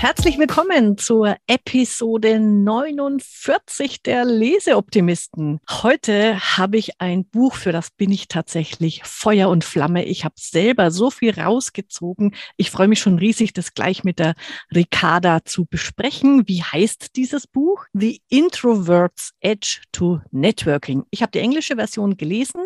[0.00, 5.58] herzlich willkommen zur Episode 49 der Leseoptimisten.
[5.68, 10.04] Heute habe ich ein Buch, für das bin ich tatsächlich Feuer und Flamme.
[10.04, 12.36] Ich habe selber so viel rausgezogen.
[12.56, 14.34] Ich freue mich schon riesig, das gleich mit der
[14.72, 16.46] Ricarda zu besprechen.
[16.46, 17.84] Wie heißt dieses Buch?
[17.92, 21.06] The Introvert's Edge to Networking.
[21.10, 22.62] Ich habe die englische Version gelesen,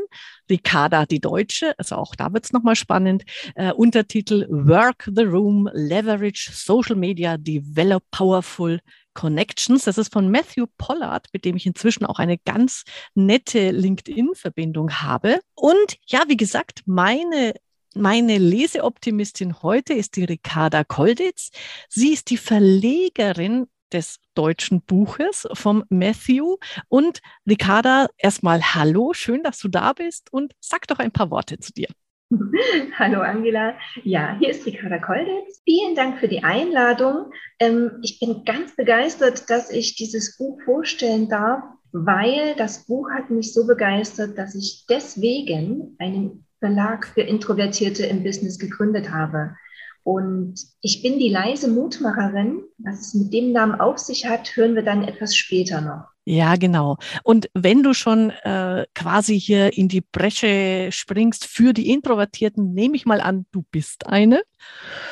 [0.53, 3.25] Ricarda die deutsche, also auch da wird es nochmal spannend.
[3.55, 8.81] Äh, Untertitel Work the Room, Leverage Social Media, Develop Powerful
[9.15, 9.85] Connections.
[9.85, 12.85] Das ist von Matthew Pollard, mit dem ich inzwischen auch eine ganz
[13.15, 15.41] nette LinkedIn-Verbindung habe.
[15.55, 17.55] Und ja, wie gesagt, meine
[17.95, 21.51] meine Leseoptimistin heute ist die Ricarda Kolditz.
[21.91, 26.57] Sie ist die Verlegerin des deutschen Buches vom Matthew.
[26.89, 31.59] Und Ricarda, erstmal Hallo, schön, dass du da bist und sag doch ein paar Worte
[31.59, 31.89] zu dir.
[32.99, 33.75] Hallo Angela.
[34.05, 35.61] Ja, hier ist Ricarda Kolditz.
[35.65, 37.31] Vielen Dank für die Einladung.
[37.59, 43.31] Ähm, ich bin ganz begeistert, dass ich dieses Buch vorstellen darf, weil das Buch hat
[43.31, 49.57] mich so begeistert, dass ich deswegen einen Verlag für Introvertierte im Business gegründet habe.
[50.05, 52.63] Und ich bin die leise Mutmacherin.
[52.79, 56.13] Was es mit dem Namen auf sich hat, hören wir dann etwas später noch.
[56.25, 56.99] Ja, genau.
[57.25, 62.95] Und wenn du schon äh, quasi hier in die Bresche springst für die Introvertierten, nehme
[62.95, 64.43] ich mal an, du bist eine.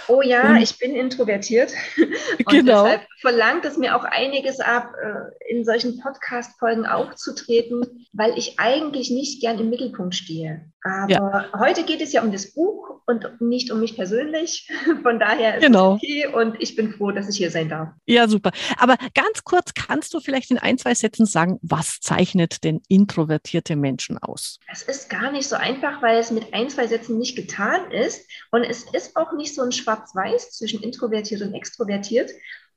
[0.06, 1.72] Oh ja, Und, ich bin introvertiert.
[1.96, 2.84] Und genau.
[2.84, 9.10] Deshalb verlangt es mir auch einiges ab, äh, in solchen Podcast-Folgen aufzutreten, weil ich eigentlich
[9.10, 10.69] nicht gern im Mittelpunkt stehe.
[10.82, 11.50] Aber ja.
[11.58, 14.70] heute geht es ja um das Buch und nicht um mich persönlich.
[15.02, 15.96] Von daher ist genau.
[15.96, 17.90] es okay und ich bin froh, dass ich hier sein darf.
[18.06, 18.50] Ja, super.
[18.78, 23.76] Aber ganz kurz, kannst du vielleicht in ein, zwei Sätzen sagen, was zeichnet denn introvertierte
[23.76, 24.58] Menschen aus?
[24.72, 28.26] Es ist gar nicht so einfach, weil es mit ein, zwei Sätzen nicht getan ist.
[28.50, 32.30] Und es ist auch nicht so ein Schwarz-Weiß zwischen introvertiert und extrovertiert.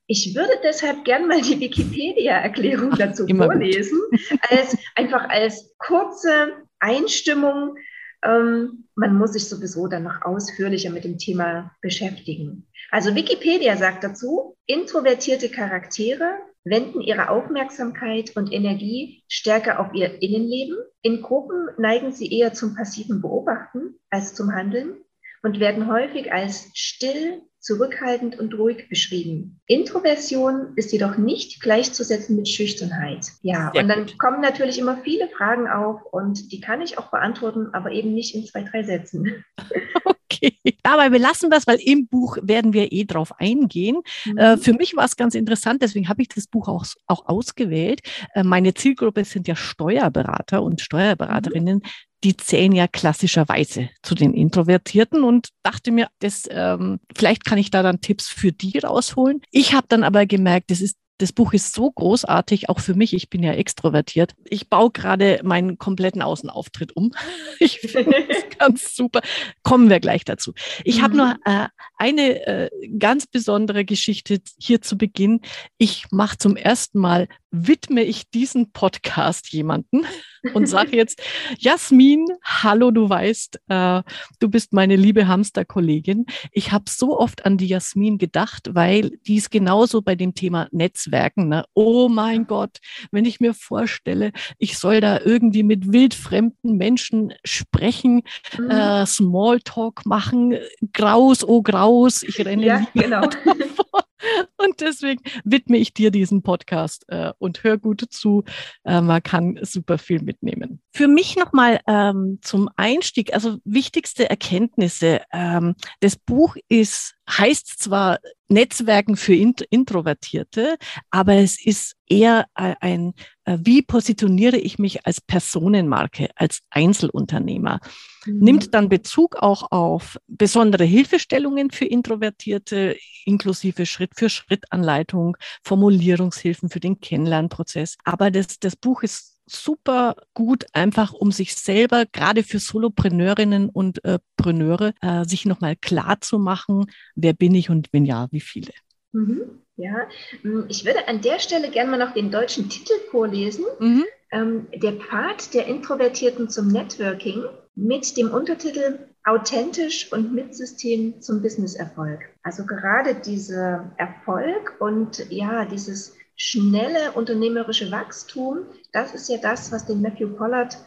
[0.08, 4.02] Ich würde deshalb gern mal die Wikipedia-Erklärung dazu vorlesen,
[4.50, 7.78] als, einfach als kurze Einstimmung
[8.24, 12.68] ähm, man muss sich sowieso dann noch ausführlicher mit dem Thema beschäftigen.
[12.92, 20.78] Also Wikipedia sagt dazu, introvertierte Charaktere wenden ihre Aufmerksamkeit und Energie stärker auf ihr Innenleben.
[21.02, 24.98] In Gruppen neigen sie eher zum passiven Beobachten als zum Handeln
[25.42, 29.62] und werden häufig als still, zurückhaltend und ruhig beschrieben.
[29.68, 33.28] Introversion ist jedoch nicht gleichzusetzen mit Schüchternheit.
[33.42, 34.20] Ja, Sehr und dann gut.
[34.20, 38.36] kommen natürlich immer viele Fragen auf und die kann ich auch beantworten, aber eben nicht
[38.36, 39.46] in zwei, drei Sätzen.
[40.84, 43.98] Aber wir lassen das, weil im Buch werden wir eh drauf eingehen.
[44.26, 44.38] Mhm.
[44.38, 48.02] Äh, für mich war es ganz interessant, deswegen habe ich das Buch auch, auch ausgewählt.
[48.34, 51.90] Äh, meine Zielgruppe sind ja Steuerberater und Steuerberaterinnen, mhm
[52.24, 57.70] die zählen ja klassischerweise zu den Introvertierten und dachte mir, das, ähm, vielleicht kann ich
[57.70, 59.42] da dann Tipps für die rausholen.
[59.52, 63.14] Ich habe dann aber gemerkt, das ist das Buch ist so großartig, auch für mich.
[63.14, 64.36] Ich bin ja extrovertiert.
[64.44, 67.14] Ich baue gerade meinen kompletten Außenauftritt um.
[67.60, 69.22] Ich finde es ganz super.
[69.64, 70.54] Kommen wir gleich dazu.
[70.84, 71.02] Ich mhm.
[71.02, 71.68] habe nur äh,
[72.04, 72.70] eine äh,
[73.00, 75.40] ganz besondere Geschichte hier zu Beginn.
[75.78, 80.06] Ich mache zum ersten Mal, widme ich diesen Podcast jemanden
[80.54, 81.22] und sage jetzt,
[81.60, 84.02] Jasmin, hallo, du weißt, äh,
[84.40, 86.26] du bist meine liebe Hamsterkollegin.
[86.52, 90.68] Ich habe so oft an die Jasmin gedacht, weil die ist genauso bei dem Thema
[90.72, 91.48] Netzwerken.
[91.48, 91.64] Ne?
[91.74, 92.80] Oh mein Gott,
[93.12, 98.24] wenn ich mir vorstelle, ich soll da irgendwie mit wildfremden Menschen sprechen,
[98.58, 98.70] mhm.
[98.70, 100.58] äh, Smalltalk machen,
[100.92, 101.93] Graus, oh Graus,
[102.24, 103.22] ich renne ja, genau.
[104.58, 108.44] Und deswegen widme ich dir diesen Podcast äh, und hör gut zu.
[108.84, 110.82] Äh, man kann super viel mitnehmen.
[110.94, 115.22] Für mich nochmal ähm, zum Einstieg, also wichtigste Erkenntnisse.
[115.34, 118.20] Ähm, das Buch ist, heißt zwar
[118.50, 120.78] Netzwerken für Int Introvertierte,
[121.10, 123.14] aber es ist eher ein,
[123.46, 127.80] wie positioniere ich mich als Personenmarke, als Einzelunternehmer.
[128.26, 128.40] Mhm.
[128.40, 132.96] Nimmt dann Bezug auch auf besondere Hilfestellungen für Introvertierte,
[133.26, 137.98] inklusive Schritt für Schritt Anleitung, Formulierungshilfen für den Kennenlernprozess.
[138.04, 144.04] Aber das, das Buch ist super gut, einfach um sich selber, gerade für Solopreneurinnen und
[144.06, 146.86] äh, Preneure, äh, sich nochmal klar zu machen,
[147.16, 148.72] wer bin ich und wenn ja, wie viele.
[149.12, 149.64] Mhm.
[149.76, 150.08] Ja,
[150.42, 153.66] hm, ich würde an der Stelle gerne mal noch den deutschen Titel vorlesen.
[153.80, 154.06] Mhm.
[154.32, 157.44] Ähm, der Pfad der Introvertierten zum Networking
[157.76, 162.20] mit dem Untertitel Authentisch und mit System zum Businesserfolg.
[162.44, 168.60] Also gerade dieser Erfolg und ja, dieses schnelle unternehmerische Wachstum,
[168.92, 170.78] das ist ja das, was den Matthew Pollard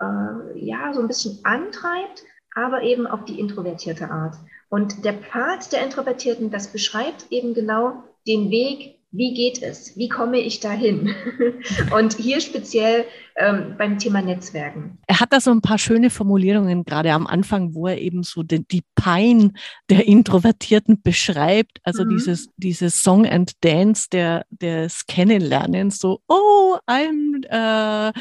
[0.00, 2.24] äh, ja so ein bisschen antreibt.
[2.54, 4.34] aber eben auf die introvertierte Art.
[4.68, 9.96] Und der Pfad der Introvertierten, das beschreibt eben genau den Weg, wie geht es?
[9.96, 11.14] Wie komme ich dahin?
[11.96, 13.06] Und hier speziell
[13.36, 14.98] ähm, beim Thema Netzwerken.
[15.06, 18.42] Er hat da so ein paar schöne Formulierungen, gerade am Anfang, wo er eben so
[18.42, 19.56] die, die Pein
[19.88, 21.80] der Introvertierten beschreibt.
[21.84, 22.10] Also mhm.
[22.10, 25.98] dieses, dieses Song and Dance der, des Kennenlernens.
[25.98, 28.12] So, oh, I'm uh,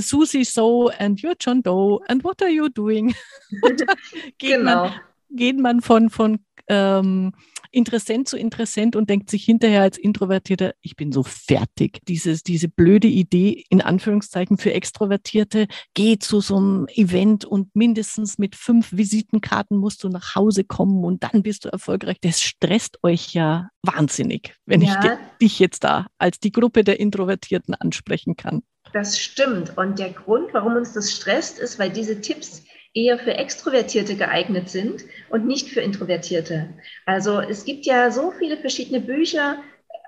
[0.00, 3.14] Susie So and you're John Doe and what are you doing?
[4.38, 4.84] geht genau.
[4.84, 4.92] Man,
[5.32, 6.38] geht man von, von
[6.68, 7.32] ähm,
[7.70, 12.00] Interessent zu Interessent und denkt sich hinterher als Introvertierter, ich bin so fertig.
[12.08, 18.38] Dieses, diese blöde Idee, in Anführungszeichen für Extrovertierte, geh zu so einem Event und mindestens
[18.38, 22.18] mit fünf Visitenkarten musst du nach Hause kommen und dann bist du erfolgreich.
[22.20, 25.00] Das stresst euch ja wahnsinnig, wenn ja.
[25.02, 28.62] ich dich jetzt da als die Gruppe der Introvertierten ansprechen kann.
[28.92, 29.76] Das stimmt.
[29.76, 32.64] Und der Grund, warum uns das stresst, ist, weil diese Tipps
[32.94, 36.68] eher für Extrovertierte geeignet sind und nicht für Introvertierte.
[37.06, 39.62] Also es gibt ja so viele verschiedene Bücher,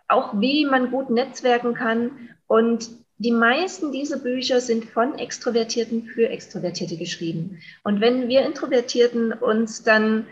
[0.09, 2.31] auch wie man gut netzwerken kann.
[2.47, 7.63] Und die meisten dieser Bücher sind von Extrovertierten für Extrovertierte geschrieben.
[7.85, 10.27] Und wenn wir Introvertierten uns dann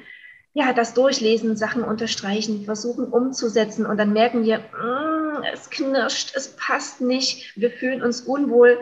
[0.53, 6.57] ja, das durchlesen, Sachen unterstreichen, versuchen umzusetzen und dann merken wir, mm, es knirscht, es
[6.57, 8.79] passt nicht, wir fühlen uns unwohl,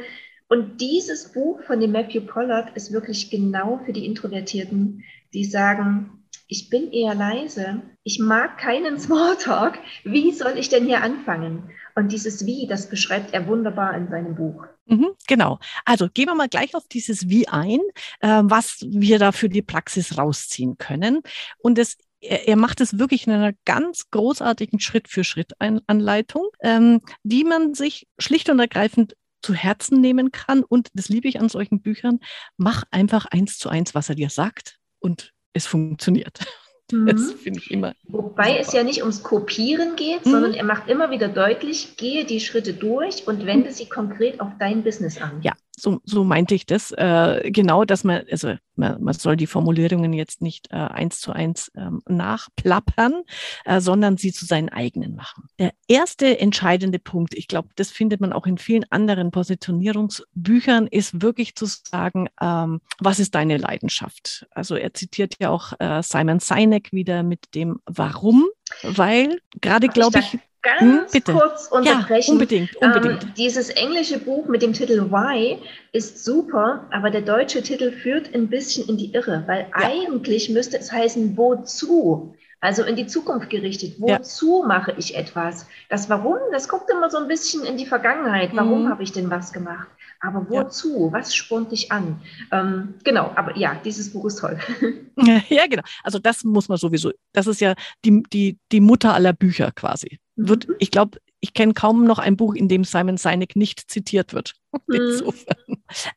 [0.48, 5.04] und dieses Buch von dem Matthew Pollard ist wirklich genau für die Introvertierten,
[5.34, 11.02] die sagen, ich bin eher leise, ich mag keinen Smalltalk, wie soll ich denn hier
[11.02, 11.70] anfangen?
[11.94, 14.64] Und dieses Wie, das beschreibt er wunderbar in seinem Buch.
[14.86, 15.58] Mhm, genau.
[15.84, 17.80] Also gehen wir mal gleich auf dieses Wie ein,
[18.20, 21.20] äh, was wir da für die Praxis rausziehen können.
[21.58, 28.08] Und es er, macht es wirklich in einer ganz großartigen Schritt-für-Schritt-Anleitung, ähm, die man sich
[28.18, 30.62] schlicht und ergreifend zu Herzen nehmen kann.
[30.62, 32.20] Und das liebe ich an solchen Büchern.
[32.56, 36.40] Mach einfach eins zu eins, was er dir sagt und es funktioniert.
[36.90, 37.36] Das mhm.
[37.36, 37.92] finde ich immer.
[38.04, 38.60] Wobei super.
[38.60, 40.30] es ja nicht ums Kopieren geht, mhm.
[40.30, 43.74] sondern er macht immer wieder deutlich, gehe die Schritte durch und wende mhm.
[43.74, 45.42] sie konkret auf dein Business an.
[45.42, 46.92] Ja, so, so meinte ich das.
[46.92, 51.32] Äh, genau, dass man, also man, man soll die Formulierungen jetzt nicht äh, eins zu
[51.32, 53.22] eins ähm, nachplappern,
[53.64, 55.48] äh, sondern sie zu seinen eigenen machen.
[55.58, 61.22] Der erste entscheidende Punkt, ich glaube, das findet man auch in vielen anderen Positionierungsbüchern, ist
[61.22, 64.46] wirklich zu sagen, ähm, was ist deine Leidenschaft?
[64.50, 68.46] Also er zitiert ja auch äh, Simon Sinek wieder mit dem Warum,
[68.82, 72.28] weil gerade glaube ich, ganz hm, kurz unterbrechen.
[72.28, 73.24] Ja, unbedingt, unbedingt.
[73.24, 75.58] Ähm, dieses englische Buch mit dem Titel Why
[75.92, 79.86] ist super, aber der deutsche Titel führt ein bisschen in die Irre, weil ja.
[79.86, 82.34] eigentlich müsste es heißen Wozu?
[82.60, 83.94] Also in die Zukunft gerichtet.
[83.98, 84.66] Wozu ja.
[84.66, 85.66] mache ich etwas?
[85.88, 88.50] Das Warum, das guckt immer so ein bisschen in die Vergangenheit.
[88.52, 88.88] Warum mhm.
[88.88, 89.86] habe ich denn was gemacht?
[90.20, 91.06] Aber wozu?
[91.06, 91.12] Ja.
[91.12, 92.20] Was spornt dich an?
[92.50, 94.58] Ähm, genau, aber ja, dieses Buch ist toll.
[95.48, 95.82] ja, genau.
[96.02, 97.74] Also das muss man sowieso, das ist ja
[98.04, 100.18] die, die, die Mutter aller Bücher quasi.
[100.36, 100.74] Wird, mhm.
[100.78, 104.54] Ich glaube, ich kenne kaum noch ein Buch, in dem Simon Sinek nicht zitiert wird.
[104.86, 105.32] Mhm.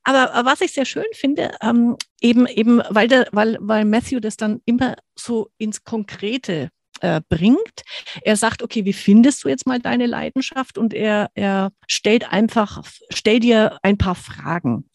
[0.03, 4.19] Aber, aber, was ich sehr schön finde, ähm, eben, eben, weil, der, weil, weil Matthew
[4.19, 6.69] das dann immer so ins Konkrete
[7.01, 7.83] äh, bringt.
[8.21, 10.77] Er sagt, okay, wie findest du jetzt mal deine Leidenschaft?
[10.77, 14.89] Und er, er stellt einfach, stell dir ein paar Fragen.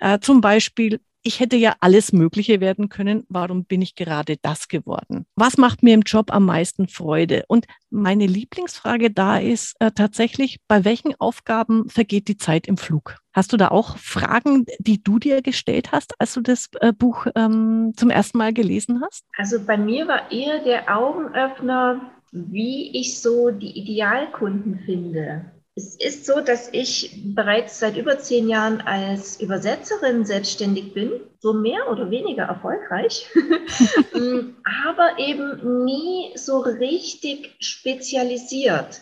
[0.00, 3.24] Äh, zum Beispiel, ich hätte ja alles Mögliche werden können.
[3.28, 5.26] Warum bin ich gerade das geworden?
[5.36, 7.44] Was macht mir im Job am meisten Freude?
[7.48, 13.18] Und meine Lieblingsfrage da ist äh, tatsächlich, bei welchen Aufgaben vergeht die Zeit im Flug?
[13.32, 17.26] Hast du da auch Fragen, die du dir gestellt hast, als du das äh, Buch
[17.34, 19.24] ähm, zum ersten Mal gelesen hast?
[19.36, 25.52] Also bei mir war eher der Augenöffner, wie ich so die Idealkunden finde.
[25.80, 31.54] Es ist so, dass ich bereits seit über zehn Jahren als Übersetzerin selbstständig bin, so
[31.54, 33.26] mehr oder weniger erfolgreich,
[34.14, 39.00] mm, aber eben nie so richtig spezialisiert.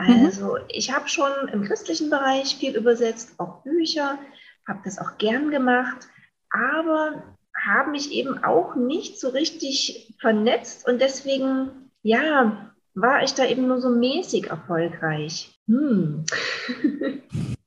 [0.00, 0.24] Mhm.
[0.24, 4.18] Also ich habe schon im christlichen Bereich viel übersetzt, auch Bücher,
[4.66, 6.08] habe das auch gern gemacht,
[6.50, 13.46] aber habe mich eben auch nicht so richtig vernetzt und deswegen, ja, war ich da
[13.46, 15.58] eben nur so mäßig erfolgreich.
[15.66, 16.24] Hm.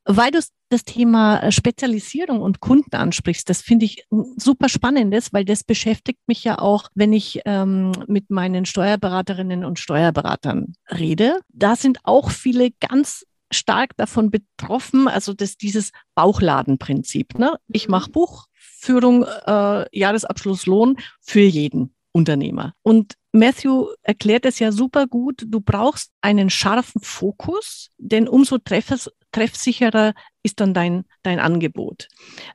[0.05, 0.39] Weil du
[0.69, 6.43] das Thema Spezialisierung und Kunden ansprichst, das finde ich super spannendes, weil das beschäftigt mich
[6.43, 11.39] ja auch, wenn ich ähm, mit meinen Steuerberaterinnen und Steuerberatern rede.
[11.47, 17.37] Da sind auch viele ganz stark davon betroffen, also das, dieses Bauchladenprinzip.
[17.37, 17.55] Ne?
[17.67, 18.13] Ich mache mhm.
[18.13, 22.73] Buchführung, äh, Jahresabschluss, Lohn für jeden Unternehmer.
[22.81, 25.43] Und Matthew erklärt es ja super gut.
[25.47, 30.13] Du brauchst einen scharfen Fokus, denn umso treffes, treffsicherer
[30.43, 32.09] ist dann dein, dein Angebot.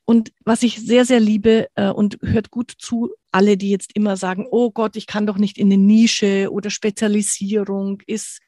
[0.04, 4.16] Und was ich sehr, sehr liebe äh, und hört gut zu, alle, die jetzt immer
[4.16, 8.38] sagen, oh Gott, ich kann doch nicht in eine Nische oder Spezialisierung ist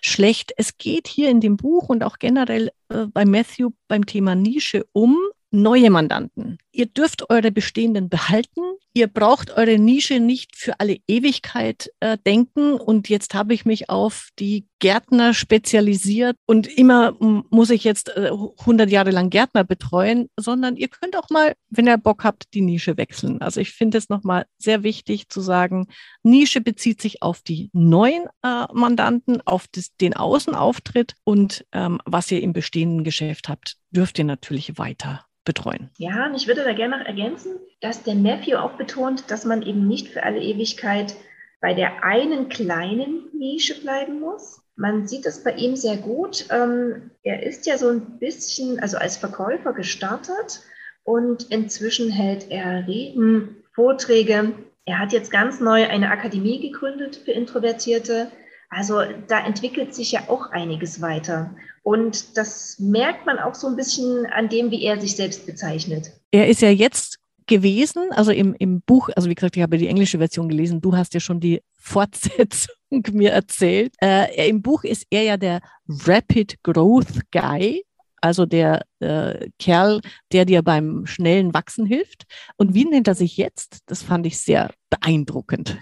[0.00, 0.52] schlecht.
[0.56, 4.86] Es geht hier in dem Buch und auch generell äh, bei Matthew beim Thema Nische
[4.92, 5.18] um
[5.50, 6.58] neue Mandanten.
[6.72, 8.60] Ihr dürft eure bestehenden behalten.
[8.92, 12.74] Ihr braucht eure Nische nicht für alle Ewigkeit äh, denken.
[12.74, 18.30] Und jetzt habe ich mich auf die Gärtner spezialisiert und immer muss ich jetzt äh,
[18.60, 22.62] 100 Jahre lang Gärtner betreuen, sondern ihr könnt auch mal, wenn ihr Bock habt, die
[22.62, 23.42] Nische wechseln.
[23.42, 25.86] Also ich finde es nochmal sehr wichtig zu sagen,
[26.22, 32.30] Nische bezieht sich auf die neuen äh, Mandanten, auf das, den Außenauftritt und ähm, was
[32.30, 35.90] ihr im bestehenden Geschäft habt, dürft ihr natürlich weiter betreuen.
[35.96, 39.62] Ja, und ich würde da gerne noch ergänzen, dass der Nephew auch betont, dass man
[39.62, 41.14] eben nicht für alle Ewigkeit
[41.60, 44.62] bei der einen kleinen Nische bleiben muss.
[44.76, 46.46] Man sieht das bei ihm sehr gut.
[46.50, 50.60] Ähm, er ist ja so ein bisschen, also als Verkäufer gestartet
[51.04, 54.52] und inzwischen hält er Reden, Vorträge.
[54.86, 58.30] Er hat jetzt ganz neu eine Akademie gegründet für Introvertierte.
[58.70, 61.54] Also da entwickelt sich ja auch einiges weiter.
[61.82, 66.12] Und das merkt man auch so ein bisschen an dem, wie er sich selbst bezeichnet.
[66.30, 69.88] Er ist ja jetzt gewesen, also im, im Buch, also wie gesagt, ich habe die
[69.88, 72.74] englische Version gelesen, du hast ja schon die Fortsetzung
[73.12, 73.94] mir erzählt.
[74.00, 77.82] Äh, Im Buch ist er ja der Rapid Growth Guy
[78.20, 80.00] also der äh, Kerl,
[80.32, 82.24] der dir beim schnellen Wachsen hilft.
[82.56, 83.80] Und wie nennt er sich jetzt?
[83.86, 85.78] Das fand ich sehr beeindruckend.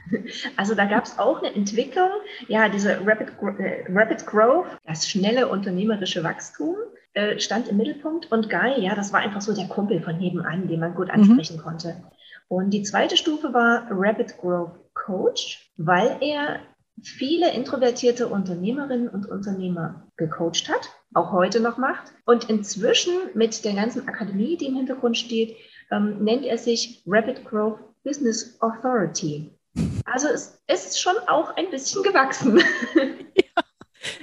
[0.56, 2.10] Also da gab es auch eine Entwicklung,
[2.48, 3.28] ja, diese Rapid,
[3.58, 6.76] äh, Rapid Growth, das schnelle unternehmerische Wachstum
[7.14, 8.30] äh, stand im Mittelpunkt.
[8.30, 11.14] Und Guy, ja, das war einfach so der Kumpel von nebenan, den man gut mhm.
[11.14, 11.62] ansprechen mhm.
[11.62, 12.02] konnte.
[12.48, 16.60] Und die zweite Stufe war Rapid Growth Coach, weil er
[17.02, 22.12] viele introvertierte Unternehmerinnen und Unternehmer gecoacht hat, auch heute noch macht.
[22.24, 25.56] Und inzwischen mit der ganzen Akademie, die im Hintergrund steht,
[25.90, 29.50] ähm, nennt er sich Rapid Growth Business Authority.
[30.04, 32.60] Also es ist schon auch ein bisschen gewachsen.
[33.34, 33.62] Ja,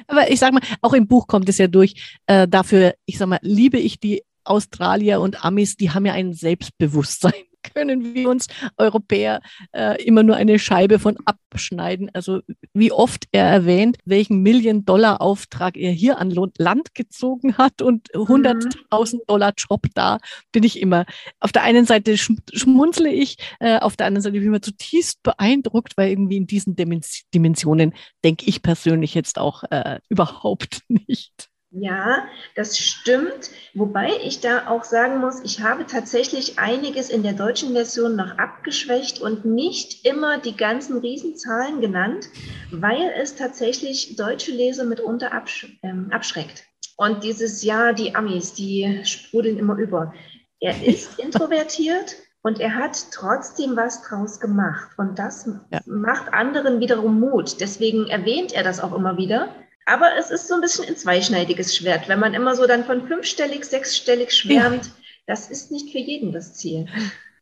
[0.07, 2.17] aber ich sage mal, auch im Buch kommt es ja durch.
[2.27, 6.33] Äh, dafür, ich sage mal, liebe ich die Australier und Amis, die haben ja ein
[6.33, 7.33] Selbstbewusstsein
[7.73, 9.41] können wir uns Europäer
[9.71, 12.09] äh, immer nur eine Scheibe von abschneiden.
[12.13, 12.41] Also
[12.73, 19.53] wie oft er erwähnt, welchen Million-Dollar-Auftrag er hier an Land gezogen hat und 100.000 Dollar
[19.57, 20.19] Job da,
[20.51, 21.05] bin ich immer.
[21.39, 25.23] Auf der einen Seite schmunzle ich, äh, auf der anderen Seite bin ich immer zutiefst
[25.23, 27.93] beeindruckt, weil irgendwie in diesen Dimensionen
[28.23, 31.49] denke ich persönlich jetzt auch äh, überhaupt nicht.
[31.77, 33.49] Ja, das stimmt.
[33.73, 38.37] Wobei ich da auch sagen muss, ich habe tatsächlich einiges in der deutschen Version noch
[38.37, 42.29] abgeschwächt und nicht immer die ganzen Riesenzahlen genannt,
[42.71, 46.63] weil es tatsächlich deutsche Leser mitunter absch ähm, abschreckt.
[46.95, 50.13] Und dieses Jahr, die Amis, die sprudeln immer über.
[50.61, 54.91] Er ist introvertiert und er hat trotzdem was draus gemacht.
[54.97, 55.81] Und das ja.
[55.85, 57.59] macht anderen wiederum Mut.
[57.59, 59.49] Deswegen erwähnt er das auch immer wieder
[59.85, 63.07] aber es ist so ein bisschen ein zweischneidiges Schwert, wenn man immer so dann von
[63.07, 64.85] fünfstellig, sechsstellig schwärmt.
[64.85, 64.91] Ja.
[65.27, 66.87] Das ist nicht für jeden das Ziel.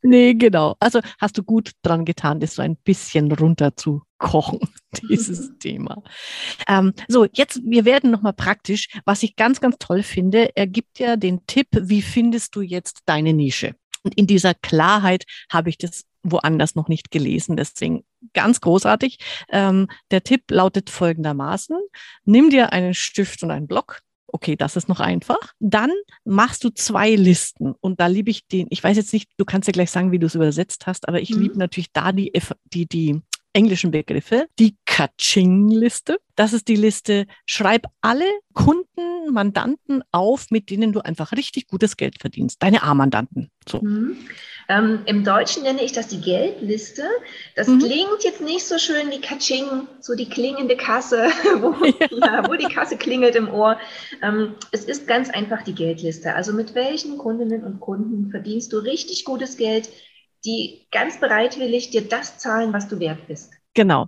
[0.04, 0.76] Nee, genau.
[0.80, 4.60] Also hast du gut dran getan, das so ein bisschen runter zu kochen,
[5.10, 6.04] dieses Thema.
[6.68, 8.90] Ähm, so, jetzt, wir werden nochmal praktisch.
[9.06, 13.02] Was ich ganz, ganz toll finde, er gibt ja den Tipp, wie findest du jetzt
[13.06, 13.76] deine Nische?
[14.04, 17.56] Und in dieser Klarheit habe ich das woanders noch nicht gelesen.
[17.56, 18.04] Deswegen
[18.34, 19.20] ganz großartig.
[19.50, 21.78] Ähm, der Tipp lautet folgendermaßen.
[22.26, 24.02] Nimm dir einen Stift und einen Block.
[24.28, 25.54] Okay, das ist noch einfach.
[25.60, 25.92] Dann
[26.26, 29.68] machst du zwei Listen und da liebe ich den, ich weiß jetzt nicht, du kannst
[29.68, 31.42] ja gleich sagen, wie du es übersetzt hast, aber ich mhm.
[31.42, 32.32] liebe natürlich da die,
[32.74, 33.22] die, die
[33.54, 36.18] englischen Begriffe, die Kaching-Liste.
[36.36, 41.96] Das ist die Liste, schreib alle Kunden, Mandanten auf, mit denen du einfach richtig gutes
[41.96, 42.62] Geld verdienst.
[42.62, 43.52] Deine A-Mandanten.
[43.68, 43.82] So.
[43.82, 44.18] Mhm.
[44.70, 47.04] Ähm, Im Deutschen nenne ich das die Geldliste.
[47.56, 47.80] Das mhm.
[47.80, 51.28] klingt jetzt nicht so schön wie Kaching, so die klingende Kasse,
[51.62, 52.08] wo, ja.
[52.12, 53.78] Ja, wo die Kasse klingelt im Ohr.
[54.22, 56.34] Ähm, es ist ganz einfach die Geldliste.
[56.34, 59.90] Also mit welchen Kundinnen und Kunden verdienst du richtig gutes Geld?
[60.46, 63.54] Die ganz bereitwillig dir das zahlen, was du wert bist.
[63.74, 64.08] Genau.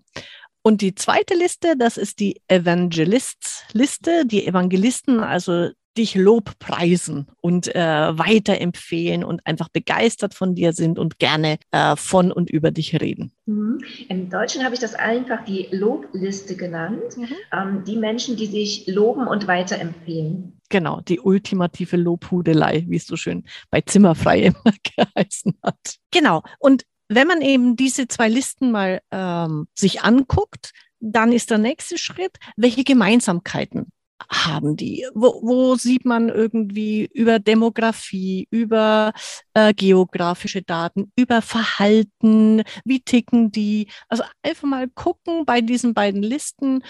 [0.61, 7.79] Und die zweite Liste, das ist die Evangelists-Liste, die Evangelisten, also dich Lobpreisen und äh,
[7.79, 13.31] weiterempfehlen und einfach begeistert von dir sind und gerne äh, von und über dich reden.
[13.45, 13.79] Mhm.
[14.09, 17.17] Im Deutschen habe ich das einfach die Lobliste genannt.
[17.17, 17.27] Mhm.
[17.51, 20.59] Ähm, die Menschen, die sich loben und weiterempfehlen.
[20.69, 25.97] Genau, die ultimative Lobhudelei, wie es so schön bei Zimmerfrei immer geheißen hat.
[26.11, 26.43] Genau.
[26.59, 31.97] Und wenn man eben diese zwei Listen mal ähm, sich anguckt, dann ist der nächste
[31.97, 33.91] Schritt, welche Gemeinsamkeiten
[34.29, 35.05] haben die?
[35.13, 39.13] Wo, wo sieht man irgendwie über Demografie, über
[39.53, 43.87] äh, geografische Daten, über Verhalten, wie ticken die?
[44.07, 46.81] Also einfach mal gucken bei diesen beiden Listen,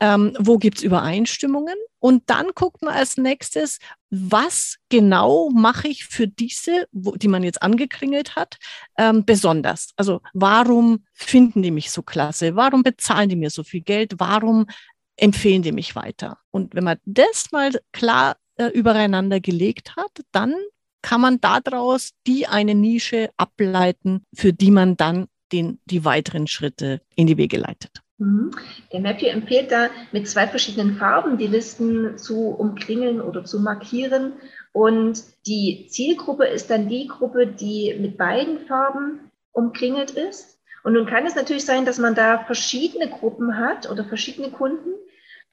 [0.00, 1.76] ähm, wo gibt es Übereinstimmungen?
[1.98, 3.78] Und dann guckt man als nächstes,
[4.10, 8.58] was genau mache ich für diese, wo, die man jetzt angekringelt hat,
[8.98, 9.90] ähm, besonders?
[9.96, 12.56] Also warum finden die mich so klasse?
[12.56, 14.14] Warum bezahlen die mir so viel Geld?
[14.18, 14.66] Warum
[15.16, 16.38] empfehlen die mich weiter?
[16.50, 20.54] Und wenn man das mal klar äh, übereinander gelegt hat, dann
[21.02, 27.02] kann man daraus die eine Nische ableiten, für die man dann den, die weiteren Schritte
[27.14, 28.00] in die Wege leitet.
[28.18, 28.52] Mhm.
[28.92, 34.34] Der Mappier empfiehlt da mit zwei verschiedenen Farben die Listen zu umkringeln oder zu markieren.
[34.72, 40.58] Und die Zielgruppe ist dann die Gruppe, die mit beiden Farben umkringelt ist.
[40.84, 44.90] Und nun kann es natürlich sein, dass man da verschiedene Gruppen hat oder verschiedene Kunden,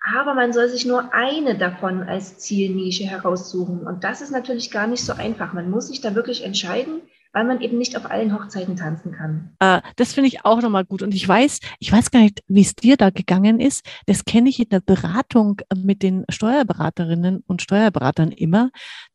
[0.02, 3.86] aber man soll sich nur eine davon als Zielnische heraussuchen.
[3.86, 5.54] Und das ist natürlich gar nicht so einfach.
[5.54, 7.02] Man muss sich da wirklich entscheiden,
[7.34, 9.56] weil man eben nicht auf allen Hochzeiten tanzen kann.
[9.60, 11.04] Äh, das finde ich auch nochmal gut.
[11.04, 13.86] Und ich weiß, ich weiß gar nicht, wie es dir da gegangen ist.
[14.08, 18.72] Das kenne ich in der Beratung mit den Steuerberaterinnen und Steuerberatern immer.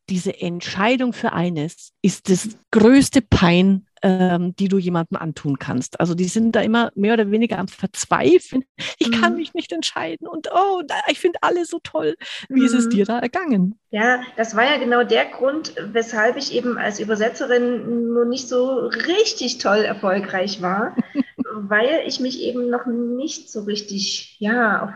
[0.09, 5.99] Diese Entscheidung für eines ist das größte Pein ähm, die du jemandem antun kannst.
[6.01, 8.65] Also die sind da immer mehr oder weniger am Verzweifeln.
[8.99, 9.39] Ich kann mhm.
[9.39, 12.15] mich nicht entscheiden und oh, ich finde alle so toll.
[12.49, 12.67] Wie mhm.
[12.67, 12.91] ist es mhm.
[12.91, 13.79] dir da ergangen?
[13.91, 18.87] Ja, das war ja genau der Grund, weshalb ich eben als Übersetzerin nur nicht so
[18.87, 20.95] richtig toll erfolgreich war,
[21.55, 24.91] weil ich mich eben noch nicht so richtig ja auf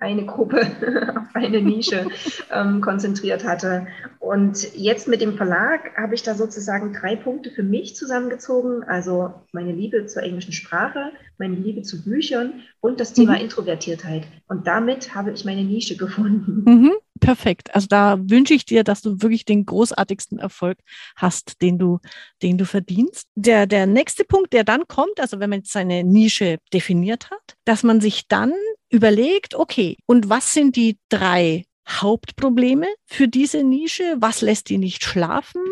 [0.00, 0.60] eine Gruppe,
[1.16, 2.06] auf eine Nische
[2.52, 3.86] ähm, konzentriert hatte.
[4.18, 8.82] Und jetzt mit dem Verlag habe ich da sozusagen drei Punkte für mich zusammengezogen.
[8.84, 13.42] Also meine Liebe zur englischen Sprache, meine Liebe zu Büchern und das Thema mhm.
[13.42, 14.26] Introvertiertheit.
[14.48, 16.64] Und damit habe ich meine Nische gefunden.
[16.64, 16.92] Mhm.
[17.20, 17.74] Perfekt.
[17.74, 20.78] Also da wünsche ich dir, dass du wirklich den großartigsten Erfolg
[21.16, 21.98] hast, den du,
[22.42, 23.26] den du verdienst.
[23.34, 27.56] Der, der nächste Punkt, der dann kommt, also wenn man jetzt seine Nische definiert hat,
[27.64, 28.52] dass man sich dann
[28.90, 34.16] überlegt, okay, und was sind die drei Hauptprobleme für diese Nische?
[34.18, 35.62] Was lässt die nicht schlafen?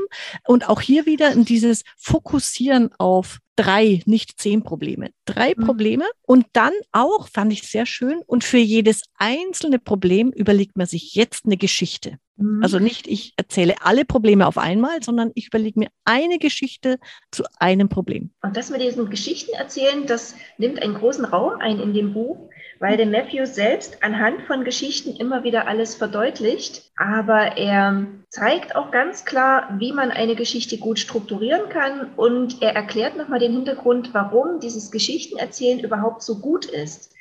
[0.47, 5.11] Und auch hier wieder in dieses Fokussieren auf drei, nicht zehn Probleme.
[5.25, 5.65] Drei mhm.
[5.65, 10.87] Probleme und dann auch, fand ich sehr schön, und für jedes einzelne Problem überlegt man
[10.87, 12.19] sich jetzt eine Geschichte.
[12.37, 12.63] Mhm.
[12.63, 16.99] Also nicht, ich erzähle alle Probleme auf einmal, sondern ich überlege mir eine Geschichte
[17.31, 18.31] zu einem Problem.
[18.43, 22.49] Und das mit diesen Geschichten erzählen, das nimmt einen großen Raum ein in dem Buch,
[22.79, 28.91] weil der Matthew selbst anhand von Geschichten immer wieder alles verdeutlicht, aber er zeigt auch
[28.91, 32.15] ganz klar, wie man eine Geschichte gut strukturieren kann.
[32.17, 37.15] Und er erklärt nochmal den Hintergrund, warum dieses Geschichtenerzählen überhaupt so gut ist.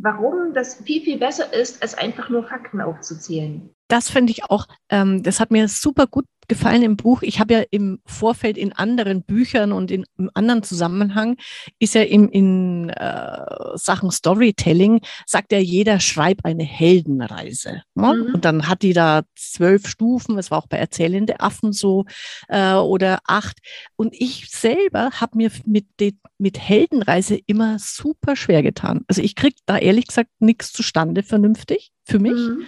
[0.00, 4.66] Warum das viel, viel besser ist, als einfach nur Fakten aufzuzählen das finde ich auch,
[4.88, 7.22] ähm, das hat mir super gut gefallen im Buch.
[7.22, 11.36] Ich habe ja im Vorfeld in anderen Büchern und in, im anderen Zusammenhang
[11.78, 17.82] ist ja in, in äh, Sachen Storytelling, sagt ja jeder, schreib eine Heldenreise.
[17.94, 18.14] Ne?
[18.14, 18.34] Mhm.
[18.34, 22.06] Und dann hat die da zwölf Stufen, es war auch bei Erzählende Affen so,
[22.48, 23.58] äh, oder acht.
[23.96, 29.02] Und ich selber habe mir mit, de, mit Heldenreise immer super schwer getan.
[29.06, 32.32] Also ich kriege da ehrlich gesagt nichts zustande vernünftig für mich.
[32.32, 32.64] Mhm.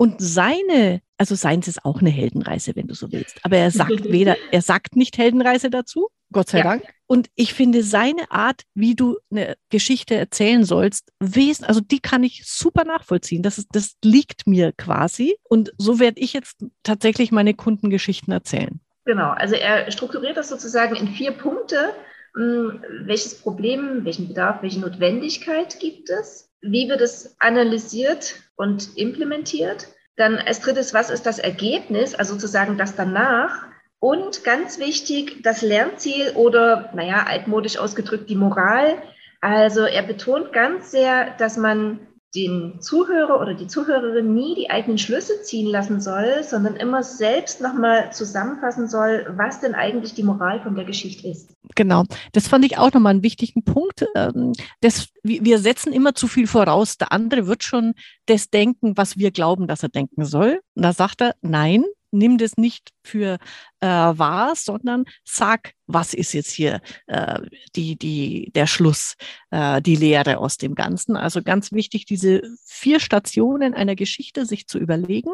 [0.00, 3.38] Und seine, also seins ist auch eine Heldenreise, wenn du so willst.
[3.42, 6.64] Aber er sagt weder, er sagt nicht Heldenreise dazu, Gott sei ja.
[6.64, 6.84] Dank.
[7.06, 12.24] Und ich finde seine Art, wie du eine Geschichte erzählen sollst, wesen, also die kann
[12.24, 13.42] ich super nachvollziehen.
[13.42, 15.36] Das, ist, das liegt mir quasi.
[15.50, 18.80] Und so werde ich jetzt tatsächlich meine Kundengeschichten erzählen.
[19.04, 21.92] Genau, also er strukturiert das sozusagen in vier Punkte.
[22.34, 26.49] Hm, welches Problem, welchen Bedarf, welche Notwendigkeit gibt es?
[26.62, 29.88] Wie wird es analysiert und implementiert?
[30.16, 33.66] Dann als drittes, was ist das Ergebnis, also sozusagen das danach?
[33.98, 39.02] Und ganz wichtig, das Lernziel oder, naja, altmodisch ausgedrückt, die Moral.
[39.40, 42.00] Also er betont ganz sehr, dass man
[42.34, 47.60] den Zuhörer oder die Zuhörerin nie die eigenen Schlüsse ziehen lassen soll, sondern immer selbst
[47.60, 51.54] nochmal zusammenfassen soll, was denn eigentlich die Moral von der Geschichte ist.
[51.74, 54.06] Genau, das fand ich auch nochmal einen wichtigen Punkt.
[54.14, 56.98] Ähm, das, wir setzen immer zu viel voraus.
[56.98, 57.94] Der andere wird schon
[58.26, 60.60] das denken, was wir glauben, dass er denken soll.
[60.74, 63.38] Und da sagt er, nein, nimm das nicht für
[63.80, 67.40] äh, wahr, sondern sag, was ist jetzt hier äh,
[67.76, 69.16] die, die, der Schluss,
[69.50, 71.16] äh, die Lehre aus dem Ganzen.
[71.16, 75.32] Also ganz wichtig, diese vier Stationen einer Geschichte sich zu überlegen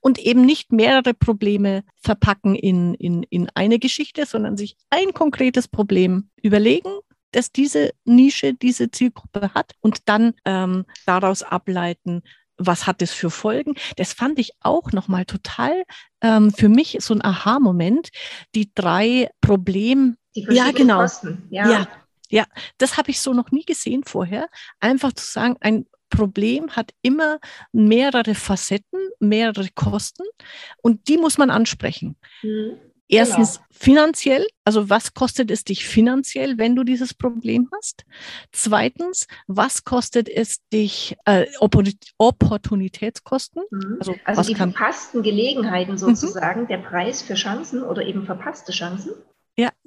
[0.00, 5.68] und eben nicht mehrere Probleme verpacken in, in, in eine Geschichte, sondern sich ein konkretes
[5.68, 6.90] Problem überlegen,
[7.32, 12.22] dass diese Nische, diese Zielgruppe hat und dann ähm, daraus ableiten,
[12.66, 13.74] was hat es für Folgen?
[13.96, 15.84] Das fand ich auch nochmal total
[16.20, 18.10] ähm, für mich so ein Aha-Moment.
[18.54, 21.46] Die drei Problem, Die ja genau, Kosten.
[21.50, 21.70] Ja.
[21.70, 21.88] ja,
[22.30, 22.46] ja,
[22.78, 24.48] das habe ich so noch nie gesehen vorher.
[24.80, 27.40] Einfach zu sagen, ein Problem hat immer
[27.72, 30.24] mehrere Facetten, mehrere Kosten
[30.82, 32.16] und die muss man ansprechen.
[32.42, 32.78] Mhm.
[33.08, 33.66] Erstens genau.
[33.70, 38.04] finanziell, also was kostet es dich finanziell, wenn du dieses Problem hast?
[38.52, 43.64] Zweitens, was kostet es dich äh, Opportunitätskosten?
[43.70, 43.96] Mhm.
[43.98, 45.98] Also, also die verpassten Gelegenheiten mhm.
[45.98, 46.68] sozusagen, mhm.
[46.68, 49.12] der Preis für Chancen oder eben verpasste Chancen.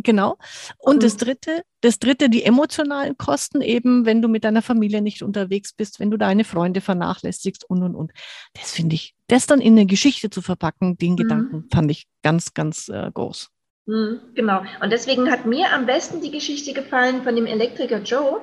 [0.06, 0.38] Genau.
[0.78, 5.02] Und, und das dritte, das dritte, die emotionalen Kosten eben, wenn du mit deiner Familie
[5.02, 8.12] nicht unterwegs bist, wenn du deine Freunde vernachlässigst und und und.
[8.54, 11.18] Das finde ich, das dann in eine Geschichte zu verpacken, den mhm.
[11.18, 13.50] Gedanken fand ich ganz, ganz äh, groß.
[13.88, 14.64] Mhm, genau.
[14.82, 18.42] Und deswegen hat mir am besten die Geschichte gefallen von dem Elektriker Joe.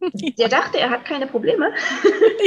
[0.38, 1.72] Der dachte, er hat keine Probleme.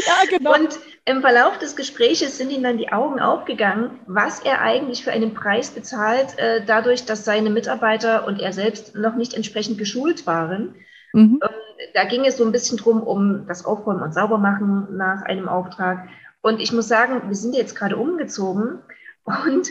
[0.08, 0.56] Ja, genau.
[0.56, 5.12] Und im Verlauf des Gespräches sind ihm dann die Augen aufgegangen, was er eigentlich für
[5.12, 10.26] einen Preis bezahlt, äh, dadurch, dass seine Mitarbeiter und er selbst noch nicht entsprechend geschult
[10.26, 10.76] waren.
[11.14, 11.40] Mhm.
[11.44, 11.50] Ähm,
[11.94, 16.08] da ging es so ein bisschen drum, um das Aufräumen und Saubermachen nach einem Auftrag.
[16.42, 18.80] Und ich muss sagen, wir sind jetzt gerade umgezogen
[19.26, 19.68] und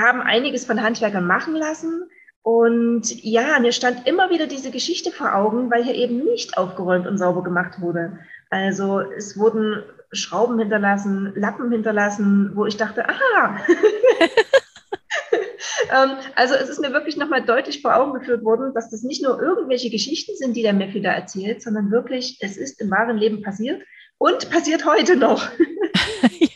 [0.00, 2.08] haben einiges von Handwerkern machen lassen.
[2.42, 7.06] Und ja, mir stand immer wieder diese Geschichte vor Augen, weil hier eben nicht aufgeräumt
[7.06, 8.18] und sauber gemacht wurde.
[8.50, 9.82] Also es wurden
[10.12, 13.60] Schrauben hinterlassen, Lappen hinterlassen, wo ich dachte, aha.
[15.90, 19.22] Ähm, also es ist mir wirklich nochmal deutlich vor Augen geführt worden, dass das nicht
[19.22, 23.16] nur irgendwelche Geschichten sind, die der Mephi da erzählt, sondern wirklich, es ist im wahren
[23.16, 23.82] Leben passiert
[24.18, 25.48] und passiert heute noch.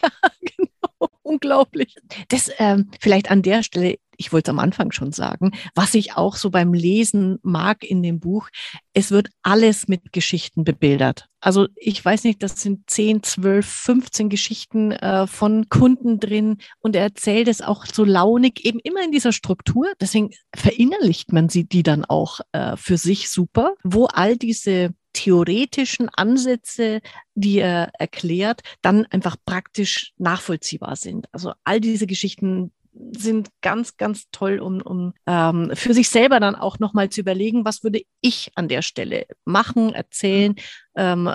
[1.31, 1.95] unglaublich.
[2.29, 6.17] Das ähm, vielleicht an der Stelle, ich wollte es am Anfang schon sagen, was ich
[6.17, 8.49] auch so beim Lesen mag in dem Buch,
[8.93, 11.27] es wird alles mit Geschichten bebildert.
[11.41, 16.97] Also ich weiß nicht, das sind 10, 12, 15 Geschichten äh, von Kunden drin und
[16.97, 19.91] er erzählt es auch so launig, eben immer in dieser Struktur.
[20.01, 24.91] Deswegen verinnerlicht man sie die dann auch äh, für sich super, wo all diese
[25.21, 27.03] theoretischen Ansätze,
[27.35, 31.27] die er erklärt, dann einfach praktisch nachvollziehbar sind.
[31.31, 32.73] Also all diese Geschichten
[33.15, 37.67] sind ganz, ganz toll, um, um ähm, für sich selber dann auch nochmal zu überlegen,
[37.67, 40.55] was würde ich an der Stelle machen, erzählen,
[40.97, 41.31] ähm,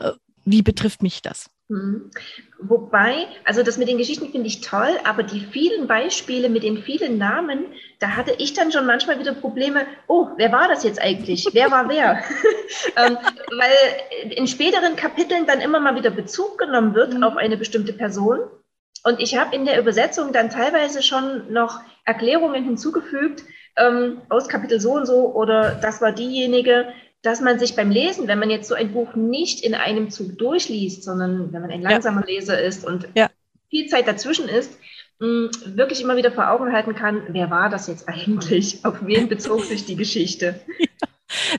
[0.45, 1.51] wie betrifft mich das?
[1.67, 2.11] Mhm.
[2.59, 6.77] Wobei, also das mit den Geschichten finde ich toll, aber die vielen Beispiele mit den
[6.77, 7.65] vielen Namen,
[7.99, 9.87] da hatte ich dann schon manchmal wieder Probleme.
[10.07, 11.47] Oh, wer war das jetzt eigentlich?
[11.53, 12.23] Wer war wer?
[12.97, 13.17] ähm,
[13.57, 17.23] weil in späteren Kapiteln dann immer mal wieder Bezug genommen wird mhm.
[17.23, 18.39] auf eine bestimmte Person.
[19.03, 23.43] Und ich habe in der Übersetzung dann teilweise schon noch Erklärungen hinzugefügt
[23.77, 26.87] ähm, aus Kapitel so und so oder das war diejenige
[27.25, 30.37] dass man sich beim Lesen, wenn man jetzt so ein Buch nicht in einem Zug
[30.37, 32.35] durchliest, sondern wenn man ein langsamer ja.
[32.35, 33.29] Leser ist und ja.
[33.69, 34.77] viel Zeit dazwischen ist,
[35.19, 38.79] mm, wirklich immer wieder vor Augen halten kann, wer war das jetzt eigentlich?
[38.85, 40.59] Auf wen bezog sich die Geschichte?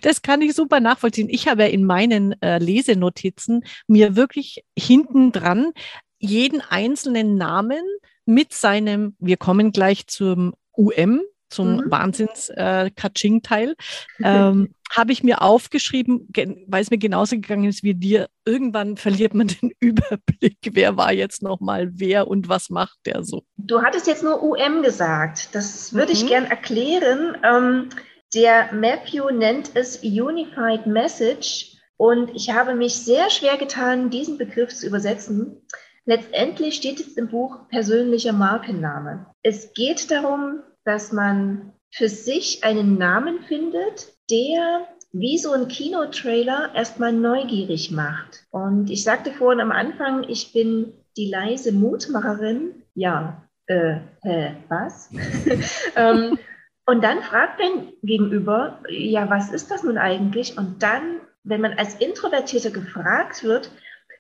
[0.00, 1.29] Das kann ich super nachvollziehen.
[1.29, 5.72] Ich habe in meinen äh, Lesenotizen mir wirklich hinten dran
[6.18, 7.83] jeden einzelnen Namen
[8.24, 11.91] mit seinem, wir kommen gleich zum UM, zum mhm.
[11.91, 13.75] Wahnsinns-Katsching-Teil,
[14.19, 16.29] äh, ähm, habe ich mir aufgeschrieben,
[16.67, 18.29] weil es mir genauso gegangen ist wie dir.
[18.45, 23.43] Irgendwann verliert man den Überblick, wer war jetzt nochmal wer und was macht der so.
[23.57, 25.55] Du hattest jetzt nur UM gesagt.
[25.55, 26.19] Das würde mhm.
[26.19, 27.37] ich gern erklären.
[27.45, 27.89] Ähm,
[28.35, 34.75] der Matthew nennt es Unified Message und ich habe mich sehr schwer getan, diesen Begriff
[34.75, 35.63] zu übersetzen.
[36.05, 39.27] Letztendlich steht es im Buch persönlicher Markenname.
[39.43, 46.70] Es geht darum, dass man für sich einen Namen findet, der wie so ein Kinotrailer
[46.75, 48.46] erstmal neugierig macht.
[48.51, 52.83] Und ich sagte vorhin am Anfang, ich bin die leise Mutmacherin.
[52.94, 55.11] Ja, äh, hä, was?
[55.96, 56.38] ähm,
[56.85, 60.57] und dann fragt man Gegenüber, ja, was ist das nun eigentlich?
[60.57, 63.70] Und dann, wenn man als Introvertierter gefragt wird,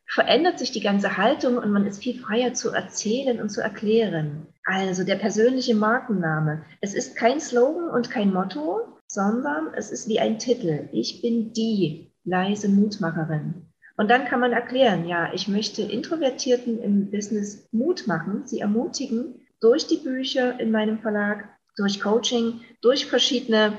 [0.08, 4.46] verändert sich die ganze Haltung und man ist viel freier zu erzählen und zu erklären.
[4.64, 6.64] Also der persönliche Markenname.
[6.80, 10.88] Es ist kein Slogan und kein Motto, sondern es ist wie ein Titel.
[10.92, 13.66] Ich bin die leise Mutmacherin.
[13.96, 19.40] Und dann kann man erklären, ja, ich möchte Introvertierten im Business Mut machen, sie ermutigen
[19.60, 23.72] durch die Bücher in meinem Verlag, durch Coaching, durch verschiedene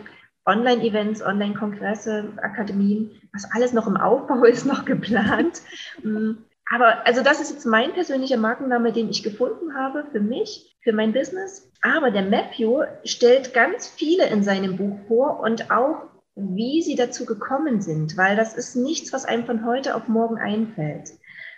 [0.48, 5.62] Online-Events, Online-Kongresse, Akademien, was alles noch im Aufbau ist, noch geplant.
[6.02, 6.32] Mm,
[6.70, 10.94] aber also das ist jetzt mein persönlicher Markenname, den ich gefunden habe für mich, für
[10.94, 11.72] mein Business.
[11.82, 16.04] Aber der Matthew stellt ganz viele in seinem Buch vor und auch,
[16.36, 20.38] wie sie dazu gekommen sind, weil das ist nichts, was einem von heute auf morgen
[20.38, 21.10] einfällt.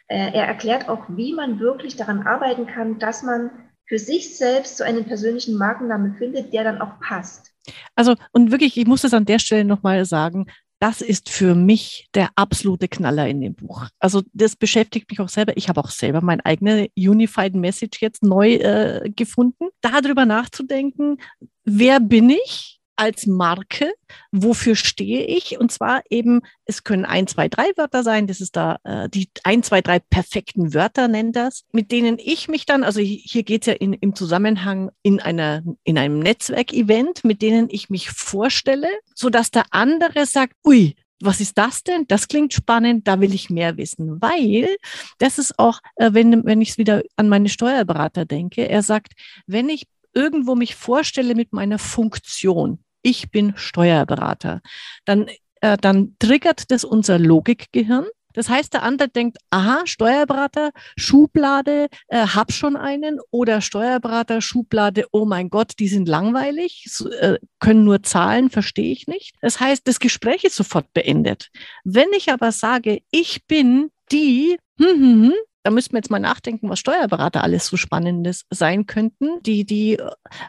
[0.07, 3.51] Äh, er erklärt auch, wie man wirklich daran arbeiten kann, dass man
[3.87, 7.51] für sich selbst so einen persönlichen Markennamen findet, der dann auch passt.
[7.95, 10.47] Also, und wirklich, ich muss das an der Stelle nochmal sagen,
[10.79, 13.87] das ist für mich der absolute Knaller in dem Buch.
[13.99, 15.57] Also das beschäftigt mich auch selber.
[15.57, 19.67] Ich habe auch selber meine eigene Unified Message jetzt neu äh, gefunden.
[19.81, 21.17] Darüber nachzudenken,
[21.65, 22.78] wer bin ich?
[22.99, 23.93] Als Marke,
[24.31, 25.57] wofür stehe ich?
[25.57, 29.29] Und zwar eben, es können ein, zwei, drei Wörter sein, das ist da äh, die
[29.43, 33.63] ein, zwei, drei perfekten Wörter nennt das, mit denen ich mich dann, also hier geht
[33.63, 38.89] es ja in, im Zusammenhang in einer, in einem Netzwerkevent, mit denen ich mich vorstelle,
[39.15, 42.05] so dass der andere sagt, ui, was ist das denn?
[42.07, 44.75] Das klingt spannend, da will ich mehr wissen, weil
[45.17, 49.13] das ist auch, äh, wenn, wenn ich es wieder an meine Steuerberater denke, er sagt,
[49.47, 54.61] wenn ich irgendwo mich vorstelle mit meiner Funktion, ich bin Steuerberater,
[55.05, 55.27] dann,
[55.61, 58.05] äh, dann triggert das unser Logikgehirn.
[58.33, 65.07] Das heißt, der andere denkt, aha, Steuerberater, Schublade, äh, hab schon einen oder Steuerberater, Schublade,
[65.11, 66.85] oh mein Gott, die sind langweilig,
[67.19, 69.35] äh, können nur Zahlen, verstehe ich nicht.
[69.41, 71.49] Das heißt, das Gespräch ist sofort beendet.
[71.83, 75.33] Wenn ich aber sage, ich bin die, hm, hm, hm,
[75.69, 79.43] da müssten wir jetzt mal nachdenken, was Steuerberater alles so Spannendes sein könnten.
[79.43, 79.99] Die, die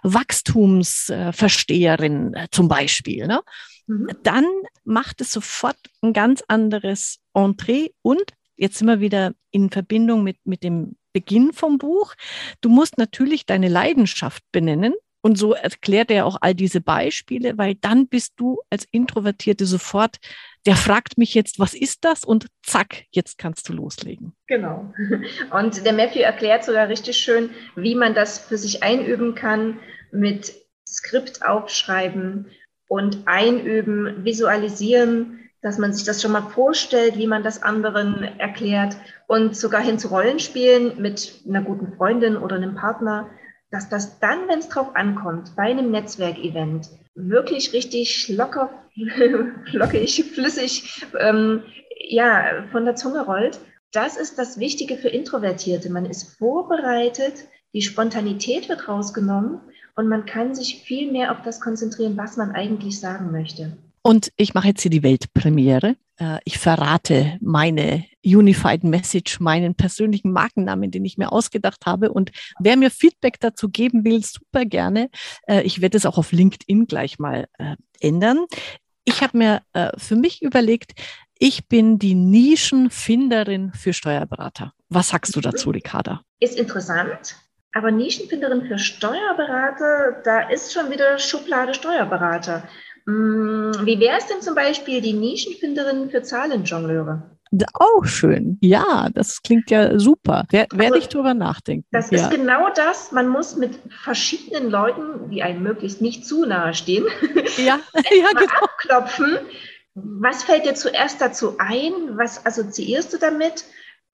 [0.03, 3.27] Wachstumsversteherin äh, zum Beispiel.
[3.27, 3.43] Ne?
[3.87, 4.09] Mhm.
[4.23, 4.47] Dann
[4.85, 10.39] macht es sofort ein ganz anderes Entree und jetzt sind wir wieder in Verbindung mit,
[10.45, 12.15] mit dem Beginn vom Buch.
[12.63, 14.95] Du musst natürlich deine Leidenschaft benennen.
[15.23, 20.17] Und so erklärt er auch all diese Beispiele, weil dann bist du als Introvertierte sofort
[20.67, 22.25] der fragt mich jetzt, was ist das?
[22.25, 24.33] Und zack, jetzt kannst du loslegen.
[24.47, 24.93] Genau.
[25.51, 29.79] Und der Matthew erklärt sogar richtig schön, wie man das für sich einüben kann
[30.13, 30.53] mit
[30.87, 32.51] Skript aufschreiben
[32.89, 38.97] und einüben, visualisieren, dass man sich das schon mal vorstellt, wie man das anderen erklärt
[39.27, 43.29] und sogar hin zu Rollenspielen mit einer guten Freundin oder einem Partner,
[43.71, 46.89] dass das dann, wenn es drauf ankommt, bei einem Netzwerkevent
[47.29, 48.71] wirklich richtig locker,
[49.71, 51.63] flockig, flüssig, ähm,
[52.09, 53.61] ja, von der Zunge rollt.
[53.93, 55.91] Das ist das Wichtige für Introvertierte.
[55.91, 59.61] Man ist vorbereitet, die Spontanität wird rausgenommen
[59.97, 63.77] und man kann sich viel mehr auf das konzentrieren, was man eigentlich sagen möchte.
[64.03, 65.97] Und ich mache jetzt hier die Weltpremiere.
[66.21, 72.13] Äh, ich verrate meine Unified Message, meinen persönlichen Markennamen, den ich mir ausgedacht habe.
[72.13, 75.11] Und wer mir Feedback dazu geben will, super gerne.
[75.47, 78.47] Äh, ich werde es auch auf LinkedIn gleich mal äh, ändern.
[79.05, 79.63] Ich habe mir
[79.97, 80.93] für mich überlegt,
[81.39, 84.73] ich bin die Nischenfinderin für Steuerberater.
[84.89, 86.21] Was sagst du dazu, Ricarda?
[86.39, 87.35] Ist interessant.
[87.73, 92.69] Aber Nischenfinderin für Steuerberater, da ist schon wieder Schublade Steuerberater.
[93.07, 97.31] Mm, wie wäre es denn zum Beispiel die Nischenfinderin für Zahlenjongleure?
[97.75, 98.59] Auch schön.
[98.61, 100.45] Ja, das klingt ja super.
[100.51, 101.87] Wer, also, werde ich drüber nachdenken.
[101.91, 102.19] Das ja.
[102.19, 103.11] ist genau das.
[103.11, 107.07] Man muss mit verschiedenen Leuten, die einem möglichst nicht zu nahe stehen,
[107.57, 107.81] ja.
[107.95, 108.53] ja, genau.
[108.63, 109.39] abklopfen.
[109.95, 111.93] Was fällt dir zuerst dazu ein?
[112.17, 113.65] Was assoziierst du damit?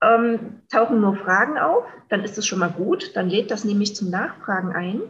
[0.01, 3.15] Ähm, tauchen nur Fragen auf, dann ist es schon mal gut.
[3.15, 5.01] Dann lädt das nämlich zum Nachfragen ein.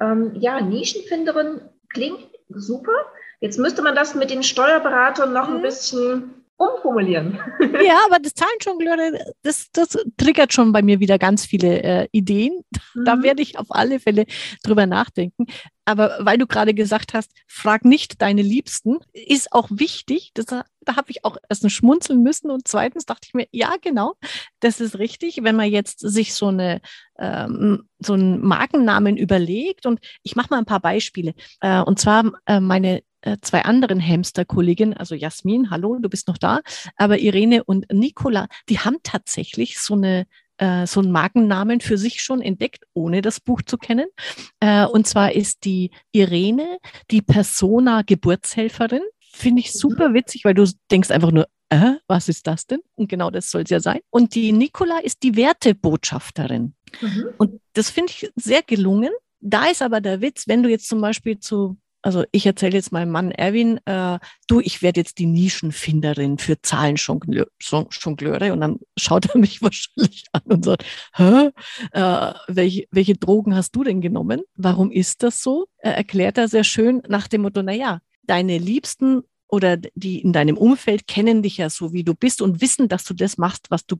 [0.00, 2.92] Ähm, ja, Nischenfinderin klingt super.
[3.40, 5.62] Jetzt müsste man das mit den Steuerberatern noch ein mhm.
[5.62, 7.38] bisschen umformulieren.
[7.84, 12.64] Ja, aber das Zahlenjongleur, das, das triggert schon bei mir wieder ganz viele äh, Ideen.
[12.94, 13.04] Mhm.
[13.04, 14.24] Da werde ich auf alle Fälle
[14.62, 15.44] drüber nachdenken.
[15.84, 20.30] Aber weil du gerade gesagt hast, frag nicht deine Liebsten, ist auch wichtig.
[20.32, 20.46] Das,
[20.88, 22.50] da habe ich auch erst schmunzeln müssen.
[22.50, 24.14] Und zweitens dachte ich mir, ja, genau,
[24.60, 25.40] das ist richtig.
[25.42, 26.80] Wenn man jetzt sich so eine
[27.18, 31.34] ähm, so einen Markennamen überlegt und ich mache mal ein paar Beispiele.
[31.60, 36.38] Äh, und zwar äh, meine äh, zwei anderen Hamster-Kolleginnen, also Jasmin, hallo, du bist noch
[36.38, 36.60] da,
[36.96, 40.26] aber Irene und Nicola, die haben tatsächlich so eine
[40.58, 44.06] äh, so einen Markennamen für sich schon entdeckt, ohne das Buch zu kennen.
[44.60, 46.78] Äh, und zwar ist die Irene
[47.10, 49.02] die Persona Geburtshelferin.
[49.32, 52.80] Finde ich super witzig, weil du denkst einfach nur, äh, was ist das denn?
[52.94, 54.00] Und genau das soll es ja sein.
[54.10, 56.74] Und die Nicola ist die Wertebotschafterin.
[57.00, 57.24] Mhm.
[57.36, 59.10] Und das finde ich sehr gelungen.
[59.40, 62.92] Da ist aber der Witz, wenn du jetzt zum Beispiel zu also ich erzähle jetzt
[62.92, 69.26] meinem Mann Erwin, äh, du, ich werde jetzt die Nischenfinderin für Zahlenjongleure und dann schaut
[69.26, 71.50] er mich wahrscheinlich an und sagt, Hä?
[71.92, 74.42] Äh, welche, welche Drogen hast du denn genommen?
[74.54, 75.66] Warum ist das so?
[75.78, 80.32] Er erklärt er sehr schön nach dem Motto, na ja, deine Liebsten oder die in
[80.32, 83.70] deinem Umfeld kennen dich ja so, wie du bist und wissen, dass du das machst,
[83.70, 83.96] was du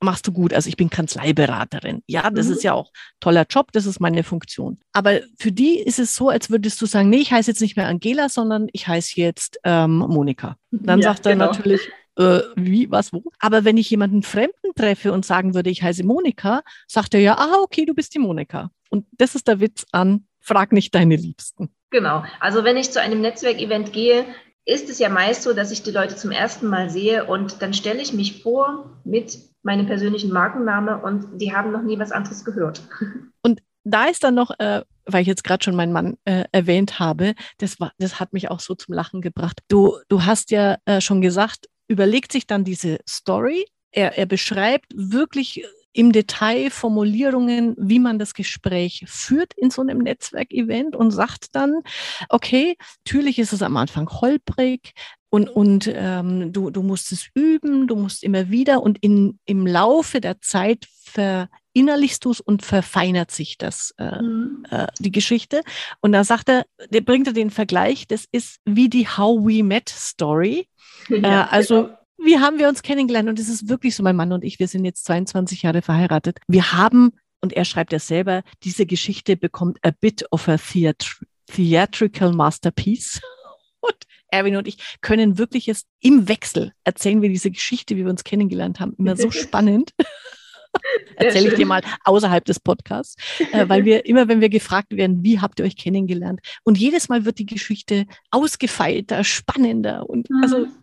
[0.00, 0.52] machst du gut.
[0.52, 2.02] Also ich bin Kanzleiberaterin.
[2.06, 2.52] Ja, das mhm.
[2.52, 4.78] ist ja auch toller Job, das ist meine Funktion.
[4.92, 7.76] Aber für die ist es so, als würdest du sagen, nee, ich heiße jetzt nicht
[7.76, 10.56] mehr Angela, sondern ich heiße jetzt ähm, Monika.
[10.70, 11.46] Dann ja, sagt er genau.
[11.46, 11.80] natürlich,
[12.16, 13.24] äh, wie, was, wo.
[13.40, 17.36] Aber wenn ich jemanden Fremden treffe und sagen würde, ich heiße Monika, sagt er ja,
[17.36, 18.70] ah, okay, du bist die Monika.
[18.90, 21.74] Und das ist der Witz an, frag nicht deine Liebsten.
[21.92, 22.24] Genau.
[22.40, 24.24] Also wenn ich zu einem Netzwerkevent gehe,
[24.64, 27.74] ist es ja meist so, dass ich die Leute zum ersten Mal sehe und dann
[27.74, 32.44] stelle ich mich vor mit meinem persönlichen Markenname und die haben noch nie was anderes
[32.44, 32.82] gehört.
[33.42, 37.00] Und da ist dann noch, äh, weil ich jetzt gerade schon meinen Mann äh, erwähnt
[37.00, 39.60] habe, das, war, das hat mich auch so zum Lachen gebracht.
[39.68, 43.66] Du, du hast ja äh, schon gesagt, überlegt sich dann diese Story.
[43.90, 49.98] Er, er beschreibt wirklich im Detail Formulierungen, wie man das Gespräch führt in so einem
[49.98, 51.82] Netzwerkevent und sagt dann,
[52.28, 54.92] okay, natürlich ist es am Anfang holprig
[55.30, 59.66] und, und ähm, du, du musst es üben, du musst immer wieder und in, im
[59.66, 64.66] Laufe der Zeit verinnerlichst du es und verfeinert sich das, äh, mhm.
[64.70, 65.62] äh, die Geschichte.
[66.00, 69.62] Und da sagt er, der bringt er den Vergleich, das ist wie die How We
[69.62, 70.68] Met Story.
[71.08, 73.28] Ja, äh, also genau wie haben wir uns kennengelernt?
[73.28, 76.38] Und es ist wirklich so, mein Mann und ich, wir sind jetzt 22 Jahre verheiratet.
[76.48, 81.06] Wir haben, und er schreibt es selber, diese Geschichte bekommt a bit of a theatr
[81.46, 83.20] theatrical masterpiece.
[83.80, 83.96] Und
[84.28, 88.22] Erwin und ich können wirklich jetzt im Wechsel erzählen wir diese Geschichte, wie wir uns
[88.22, 88.94] kennengelernt haben.
[88.96, 89.90] Immer so spannend.
[91.16, 93.16] Erzähle ich dir mal außerhalb des Podcasts,
[93.52, 96.40] äh, weil wir immer, wenn wir gefragt werden, wie habt ihr euch kennengelernt?
[96.62, 100.81] Und jedes Mal wird die Geschichte ausgefeilter, spannender und also mhm.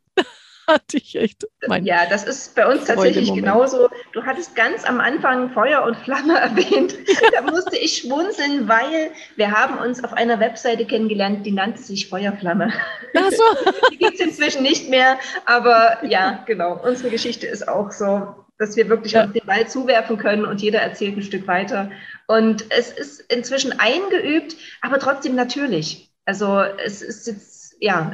[0.69, 3.89] Hatte ich echt mein Ja, das ist bei uns tatsächlich genauso.
[4.13, 6.95] Du hattest ganz am Anfang Feuer und Flamme erwähnt.
[7.33, 12.07] da musste ich schmunzeln, weil wir haben uns auf einer Webseite kennengelernt, die nannte sich
[12.09, 12.71] Feuerflamme.
[13.15, 13.71] Ach so.
[13.91, 16.79] die gibt es inzwischen nicht mehr, aber ja, genau.
[16.83, 19.25] Unsere Geschichte ist auch so dass wir wirklich ja.
[19.25, 21.91] den Ball zuwerfen können und jeder erzählt ein Stück weiter.
[22.27, 26.11] Und es ist inzwischen eingeübt, aber trotzdem natürlich.
[26.25, 28.11] Also es ist jetzt, ja.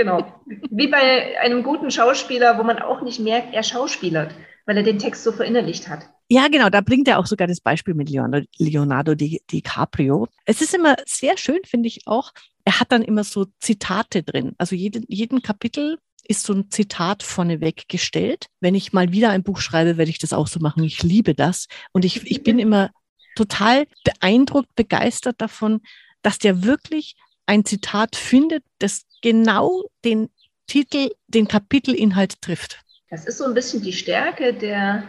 [0.00, 0.32] Genau.
[0.70, 4.34] Wie bei einem guten Schauspieler, wo man auch nicht merkt, er schauspielert,
[4.64, 6.08] weil er den Text so verinnerlicht hat.
[6.30, 10.26] Ja, genau, da bringt er auch sogar das Beispiel mit Leonardo, Leonardo Di, DiCaprio.
[10.46, 12.32] Es ist immer sehr schön, finde ich auch.
[12.64, 14.54] Er hat dann immer so Zitate drin.
[14.56, 18.46] Also jeden, jeden Kapitel ist so ein Zitat vorneweg gestellt.
[18.60, 20.82] Wenn ich mal wieder ein Buch schreibe, werde ich das auch so machen.
[20.82, 21.66] Ich liebe das.
[21.92, 22.90] Und ich, ich bin immer
[23.36, 25.82] total beeindruckt, begeistert davon,
[26.22, 30.28] dass der wirklich ein Zitat findet, das genau den
[30.66, 32.80] Titel, den Kapitelinhalt trifft.
[33.10, 35.04] Das ist so ein bisschen die Stärke der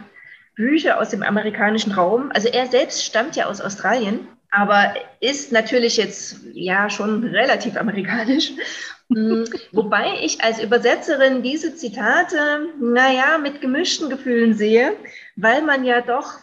[0.56, 2.30] Bücher aus dem amerikanischen Raum.
[2.34, 8.52] Also er selbst stammt ja aus Australien, aber ist natürlich jetzt ja schon relativ amerikanisch.
[9.08, 14.92] Mm, wobei ich als Übersetzerin diese Zitate, naja, mit gemischten Gefühlen sehe,
[15.36, 16.38] weil man ja doch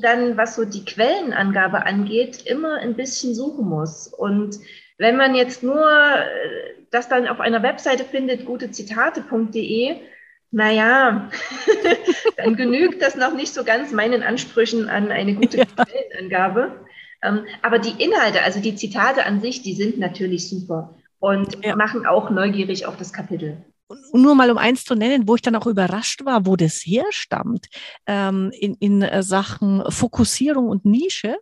[0.00, 4.06] dann, was so die Quellenangabe angeht, immer ein bisschen suchen muss.
[4.06, 4.56] Und
[4.98, 9.96] wenn man jetzt nur äh, das dann auf einer Webseite findet, gutezitate.de,
[10.52, 11.30] naja,
[12.36, 15.64] dann genügt das noch nicht so ganz meinen Ansprüchen an eine gute ja.
[15.64, 16.84] Quellenangabe.
[17.22, 21.74] Ähm, aber die Inhalte, also die Zitate an sich, die sind natürlich super und ja.
[21.74, 23.64] machen auch neugierig auf das Kapitel.
[24.12, 27.66] Nur mal um eins zu nennen, wo ich dann auch überrascht war, wo das herstammt,
[28.06, 31.36] ähm, in, in äh, Sachen Fokussierung und Nische,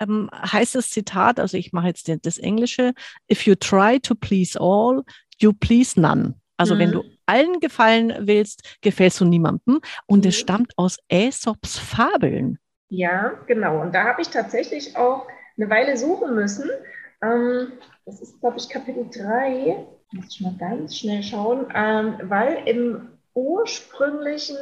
[0.00, 2.92] ähm, heißt das Zitat, also ich mache jetzt das Englische,
[3.30, 5.02] if you try to please all,
[5.38, 6.34] you please none.
[6.56, 6.78] Also mhm.
[6.78, 9.80] wenn du allen gefallen willst, gefällst du niemandem.
[10.06, 10.28] Und mhm.
[10.28, 12.58] es stammt aus Aesops Fabeln.
[12.88, 13.82] Ja, genau.
[13.82, 16.70] Und da habe ich tatsächlich auch eine Weile suchen müssen.
[17.22, 17.72] Ähm,
[18.04, 23.08] das ist, glaube ich, Kapitel 3 muss ich mal ganz schnell schauen, ähm, weil im
[23.34, 24.56] ursprünglichen,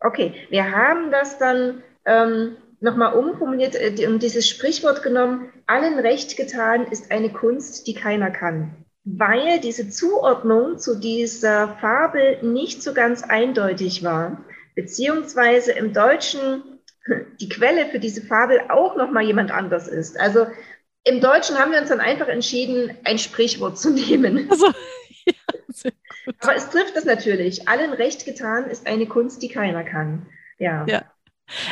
[0.00, 6.86] okay, wir haben das dann ähm, nochmal umformuliert äh, dieses Sprichwort genommen, allen recht getan
[6.86, 8.84] ist eine Kunst, die keiner kann.
[9.04, 16.80] Weil diese Zuordnung zu dieser Fabel nicht so ganz eindeutig war, beziehungsweise im Deutschen
[17.40, 20.18] die Quelle für diese Fabel auch nochmal jemand anders ist.
[20.18, 20.46] Also
[21.06, 24.50] im Deutschen haben wir uns dann einfach entschieden, ein Sprichwort zu nehmen.
[24.56, 24.66] Also,
[25.24, 25.90] ja,
[26.40, 27.68] Aber es trifft es natürlich.
[27.68, 30.26] Allen recht getan ist eine Kunst, die keiner kann.
[30.58, 30.86] Ja.
[30.88, 31.04] ja.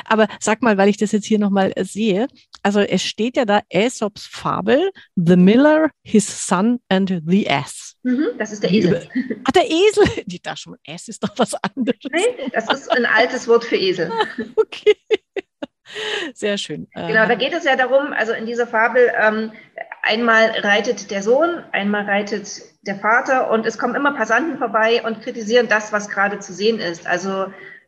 [0.05, 2.29] Aber sag mal, weil ich das jetzt hier nochmal sehe,
[2.63, 7.97] also es steht ja da Aesops Fabel, The Miller, His Son and the Ass.
[8.03, 9.09] Mhm, das ist der Esel.
[9.45, 10.05] Ach, der Esel.
[10.27, 11.99] Die da schon, Ass ist doch was anderes.
[12.11, 14.13] Nein, das ist ein altes Wort für Esel.
[14.57, 14.97] okay.
[16.35, 16.89] Sehr schön.
[16.95, 19.53] Genau, da geht es ja darum, also in dieser Fabel, ähm,
[20.03, 25.23] einmal reitet der Sohn, einmal reitet der Vater und es kommen immer Passanten vorbei und
[25.23, 27.07] kritisieren das, was gerade zu sehen ist.
[27.07, 27.47] Also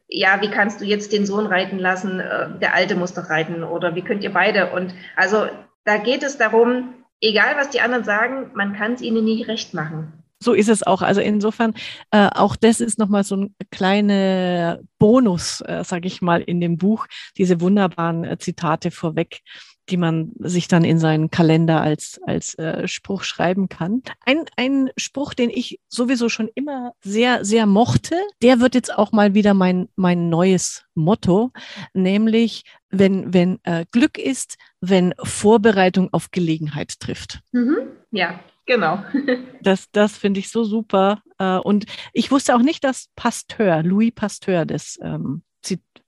[0.09, 2.21] ja, wie kannst du jetzt den Sohn reiten lassen?
[2.21, 4.71] Äh, der Alte muss doch reiten oder wie könnt ihr beide?
[4.73, 5.47] Und also
[5.85, 9.75] da geht es darum, egal was die anderen sagen, man kann es ihnen nicht recht
[9.75, 10.25] machen.
[10.39, 11.03] So ist es auch.
[11.03, 11.75] Also insofern,
[12.11, 16.77] äh, auch das ist nochmal so ein kleiner Bonus, äh, sage ich mal, in dem
[16.77, 17.07] Buch,
[17.37, 19.41] diese wunderbaren äh, Zitate vorweg
[19.89, 24.03] die man sich dann in seinen Kalender als, als äh, Spruch schreiben kann.
[24.25, 29.13] Ein, ein Spruch, den ich sowieso schon immer sehr, sehr mochte, der wird jetzt auch
[29.13, 31.53] mal wieder mein, mein neues Motto,
[31.95, 37.41] nämlich wenn, wenn äh, Glück ist, wenn Vorbereitung auf Gelegenheit trifft.
[37.53, 37.77] Mhm.
[38.11, 39.03] Ja, genau.
[39.63, 41.23] das das finde ich so super.
[41.39, 45.43] Äh, und ich wusste auch nicht, dass Pasteur, Louis Pasteur, das ähm,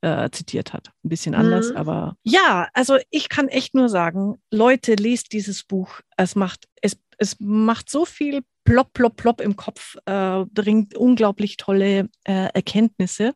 [0.00, 0.90] äh, zitiert hat.
[1.04, 1.76] Ein bisschen anders, mhm.
[1.76, 6.00] aber ja, also ich kann echt nur sagen, Leute, lest dieses Buch.
[6.16, 11.56] Es macht, es, es macht so viel plopp, plopp, plopp im Kopf, äh, bringt unglaublich
[11.56, 13.32] tolle äh, Erkenntnisse,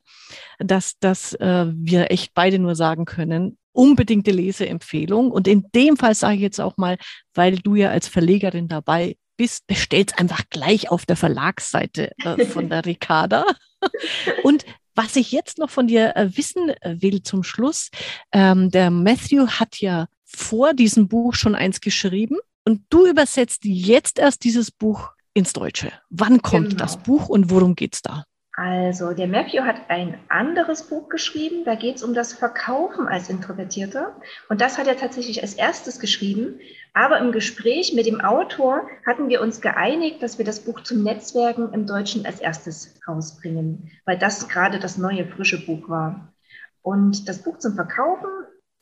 [0.58, 5.30] dass, dass äh, wir echt beide nur sagen können, unbedingte Leseempfehlung.
[5.30, 6.98] Und in dem Fall sage ich jetzt auch mal,
[7.34, 12.68] weil du ja als Verlegerin dabei bist, bestellt einfach gleich auf der Verlagsseite äh, von
[12.68, 13.44] der Ricarda.
[14.42, 14.64] Und
[14.94, 17.90] was ich jetzt noch von dir äh, wissen äh, will zum Schluss,
[18.32, 24.18] ähm, der Matthew hat ja vor diesem Buch schon eins geschrieben und du übersetzt jetzt
[24.18, 25.92] erst dieses Buch ins Deutsche.
[26.10, 26.84] Wann kommt genau.
[26.84, 28.24] das Buch und worum geht es da?
[28.54, 33.30] Also, der Matthew hat ein anderes Buch geschrieben, da geht es um das Verkaufen als
[33.30, 34.14] Introvertierter.
[34.50, 36.60] Und das hat er tatsächlich als erstes geschrieben.
[36.92, 41.02] Aber im Gespräch mit dem Autor hatten wir uns geeinigt, dass wir das Buch zum
[41.02, 46.34] Netzwerken im Deutschen als erstes rausbringen, weil das gerade das neue, frische Buch war.
[46.82, 48.28] Und das Buch zum Verkaufen,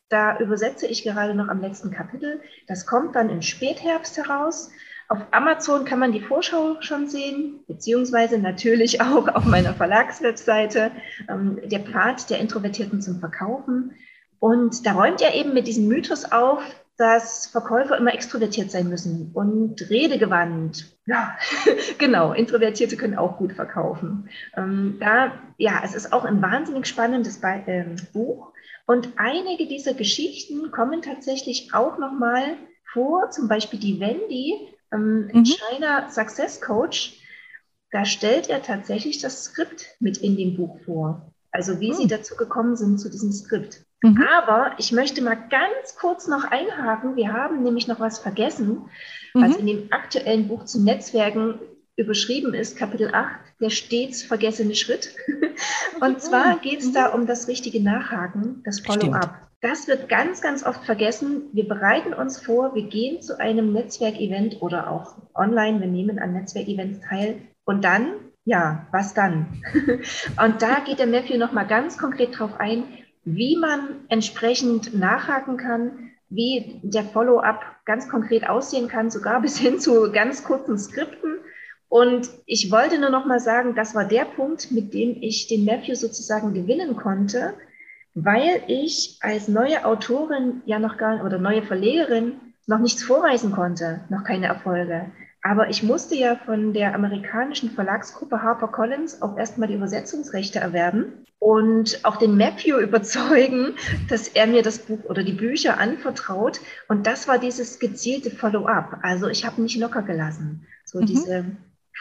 [0.09, 2.41] da übersetze ich gerade noch am letzten Kapitel.
[2.67, 4.73] Das kommt dann im Spätherbst heraus.
[5.11, 10.93] Auf Amazon kann man die Vorschau schon sehen, beziehungsweise natürlich auch auf meiner Verlagswebseite,
[11.29, 13.93] ähm, der Pfad der Introvertierten zum Verkaufen.
[14.39, 16.63] Und da räumt er eben mit diesem Mythos auf,
[16.97, 20.97] dass Verkäufer immer extrovertiert sein müssen und redegewandt.
[21.07, 21.37] Ja,
[21.99, 24.29] genau, Introvertierte können auch gut verkaufen.
[24.57, 28.53] Ähm, da, ja, es ist auch ein wahnsinnig spannendes Be äh, Buch.
[28.87, 32.45] Und einige dieser Geschichten kommen tatsächlich auch nochmal
[32.93, 35.45] vor, zum Beispiel die Wendy ähm, mhm.
[35.45, 37.21] China Success Coach,
[37.91, 41.33] da stellt er tatsächlich das Skript mit in dem Buch vor.
[41.53, 41.97] Also wie mhm.
[41.97, 43.85] sie dazu gekommen sind zu diesem Skript.
[44.03, 44.23] Mhm.
[44.23, 47.17] Aber ich möchte mal ganz kurz noch einhaken.
[47.17, 48.89] Wir haben nämlich noch was vergessen,
[49.35, 49.59] was mhm.
[49.59, 51.59] in dem aktuellen Buch zu Netzwerken
[51.97, 55.15] überschrieben ist, Kapitel 8, der stets vergessene Schritt.
[56.01, 57.23] Und zwar geht es da mhm.
[57.23, 59.51] um das richtige Nachhaken, das Follow-up.
[59.61, 61.43] Das wird ganz, ganz oft vergessen.
[61.53, 66.33] Wir bereiten uns vor, wir gehen zu einem Netzwerkevent oder auch online, wir nehmen an
[66.33, 67.43] Netzwerkevents teil.
[67.65, 68.15] Und dann,
[68.47, 69.63] ja, was dann?
[70.43, 72.85] Und da geht der Matthew nochmal ganz konkret drauf ein,
[73.25, 79.79] wie man entsprechend nachhaken kann, wie der Follow-up ganz konkret aussehen kann, sogar bis hin
[79.79, 81.40] zu ganz kurzen Skripten.
[81.91, 85.65] Und ich wollte nur noch mal sagen, das war der Punkt, mit dem ich den
[85.65, 87.55] Matthew sozusagen gewinnen konnte,
[88.15, 92.35] weil ich als neue Autorin ja noch gar oder neue Verlegerin
[92.69, 95.11] noch nichts vorweisen konnte, noch keine Erfolge.
[95.43, 102.05] Aber ich musste ja von der amerikanischen Verlagsgruppe HarperCollins auch erstmal die Übersetzungsrechte erwerben und
[102.05, 103.75] auch den Matthew überzeugen,
[104.09, 106.61] dass er mir das Buch oder die Bücher anvertraut.
[106.87, 108.99] Und das war dieses gezielte Follow-up.
[109.03, 110.69] Also ich habe nicht locker gelassen.
[110.85, 111.07] So mhm.
[111.07, 111.45] diese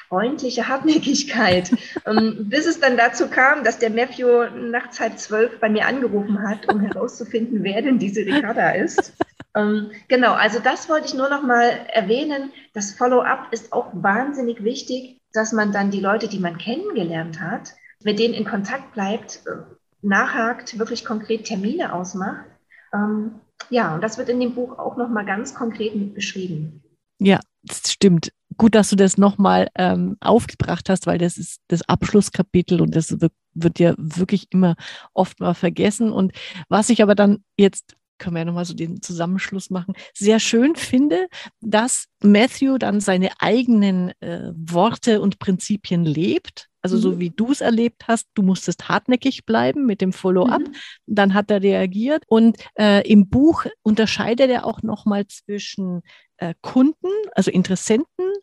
[0.10, 1.72] freundliche Hartnäckigkeit.
[2.06, 6.42] ähm, bis es dann dazu kam, dass der Matthew nachts halb zwölf bei mir angerufen
[6.42, 9.14] hat, um herauszufinden, wer denn diese Ricarda ist.
[9.56, 12.52] Ähm, genau, also das wollte ich nur noch mal erwähnen.
[12.74, 17.74] Das Follow-up ist auch wahnsinnig wichtig, dass man dann die Leute, die man kennengelernt hat,
[18.04, 19.62] mit denen in Kontakt bleibt, äh,
[20.02, 22.46] nachhakt, wirklich konkret Termine ausmacht.
[22.94, 23.40] Ähm,
[23.70, 26.82] ja, und das wird in dem Buch auch noch mal ganz konkret mit beschrieben.
[27.20, 31.82] Ja, das stimmt gut, dass du das nochmal ähm, aufgebracht hast, weil das ist das
[31.90, 34.76] Abschlusskapitel und das wird, wird ja wirklich immer
[35.14, 36.12] oft mal vergessen.
[36.12, 36.34] Und
[36.68, 40.76] was ich aber dann jetzt können wir ja nochmal so den Zusammenschluss machen, sehr schön
[40.76, 41.28] finde,
[41.62, 46.68] dass Matthew dann seine eigenen äh, Worte und Prinzipien lebt.
[46.82, 47.02] Also mhm.
[47.02, 50.62] so wie du es erlebt hast, du musstest hartnäckig bleiben mit dem Follow-up.
[50.62, 50.76] Mhm.
[51.08, 52.24] Dann hat er reagiert.
[52.28, 56.02] Und äh, im Buch unterscheidet er auch nochmal zwischen
[56.40, 58.34] äh, Kunden, also Interessenten,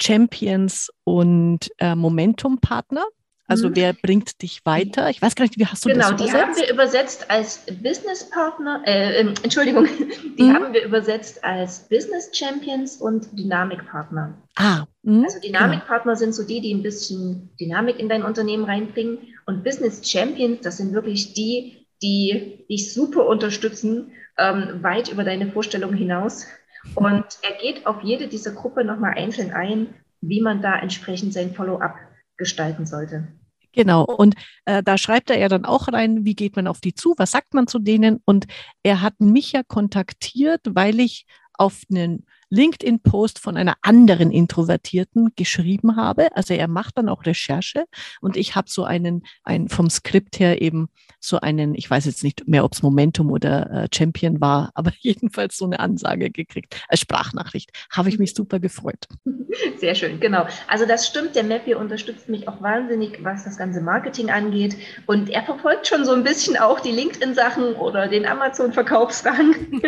[0.00, 3.04] Champions und äh, Momentum-Partner.
[3.48, 3.76] Also mhm.
[3.76, 5.10] wer bringt dich weiter?
[5.10, 6.32] Ich weiß gar nicht, wie hast du genau, das übersetzt?
[6.32, 9.86] Genau, die haben wir übersetzt als Business Partner, äh, ähm, Entschuldigung,
[10.38, 10.54] die mhm.
[10.54, 14.34] haben wir übersetzt als Business Champions und Dynamikpartner.
[14.56, 14.84] Ah.
[15.02, 16.18] Mh, also Dynamikpartner genau.
[16.18, 20.78] sind so die, die ein bisschen Dynamik in dein Unternehmen reinbringen und Business Champions, das
[20.78, 26.46] sind wirklich die, die dich super unterstützen, ähm, weit über deine Vorstellung hinaus.
[26.94, 31.54] Und er geht auf jede dieser Gruppe nochmal einzeln ein wie man da entsprechend sein
[31.54, 31.96] Follow-up
[32.38, 33.28] gestalten sollte.
[33.74, 34.34] Genau, und
[34.66, 37.30] äh, da schreibt er ja dann auch rein, wie geht man auf die zu, was
[37.30, 38.20] sagt man zu denen.
[38.24, 38.46] Und
[38.82, 45.96] er hat mich ja kontaktiert, weil ich auf einen LinkedIn-Post von einer anderen Introvertierten geschrieben
[45.96, 46.36] habe.
[46.36, 47.84] Also er macht dann auch Recherche
[48.20, 50.88] und ich habe so einen, ein, vom Skript her eben
[51.18, 54.92] so einen, ich weiß jetzt nicht mehr, ob es Momentum oder äh, Champion war, aber
[55.00, 57.70] jedenfalls so eine Ansage gekriegt, als Sprachnachricht.
[57.90, 59.06] Habe ich mich super gefreut.
[59.78, 60.46] Sehr schön, genau.
[60.68, 64.76] Also das stimmt, der Mappier unterstützt mich auch wahnsinnig, was das ganze Marketing angeht.
[65.06, 69.54] Und er verfolgt schon so ein bisschen auch die LinkedIn-Sachen oder den Amazon-Verkaufsrang.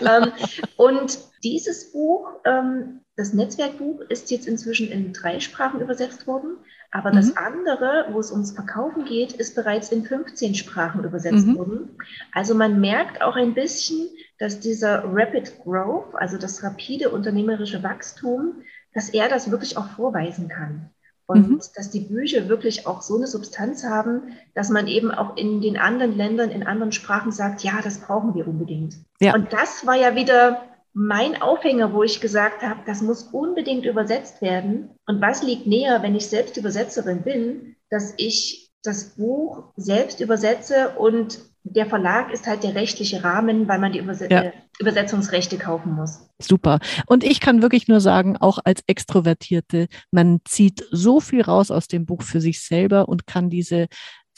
[0.00, 0.32] Ja, ähm,
[0.76, 6.58] und dieses Buch, ähm, das Netzwerkbuch, ist jetzt inzwischen in drei Sprachen übersetzt worden.
[6.90, 7.16] Aber mhm.
[7.16, 11.58] das andere, wo es ums Verkaufen geht, ist bereits in 15 Sprachen übersetzt mhm.
[11.58, 11.96] worden.
[12.32, 14.08] Also man merkt auch ein bisschen,
[14.38, 18.62] dass dieser Rapid Growth, also das rapide unternehmerische Wachstum,
[18.94, 20.90] dass er das wirklich auch vorweisen kann.
[21.26, 21.60] Und mhm.
[21.76, 25.76] dass die Bücher wirklich auch so eine Substanz haben, dass man eben auch in den
[25.76, 28.94] anderen Ländern, in anderen Sprachen sagt, ja, das brauchen wir unbedingt.
[29.20, 29.34] Ja.
[29.34, 30.62] Und das war ja wieder
[30.98, 34.90] mein Aufhänger, wo ich gesagt habe, das muss unbedingt übersetzt werden.
[35.06, 40.90] Und was liegt näher, wenn ich selbst Übersetzerin bin, dass ich das Buch selbst übersetze
[40.98, 44.52] und der Verlag ist halt der rechtliche Rahmen, weil man die Überse ja.
[44.80, 46.28] Übersetzungsrechte kaufen muss.
[46.40, 46.80] Super.
[47.06, 51.86] Und ich kann wirklich nur sagen, auch als Extrovertierte, man zieht so viel raus aus
[51.86, 53.86] dem Buch für sich selber und kann diese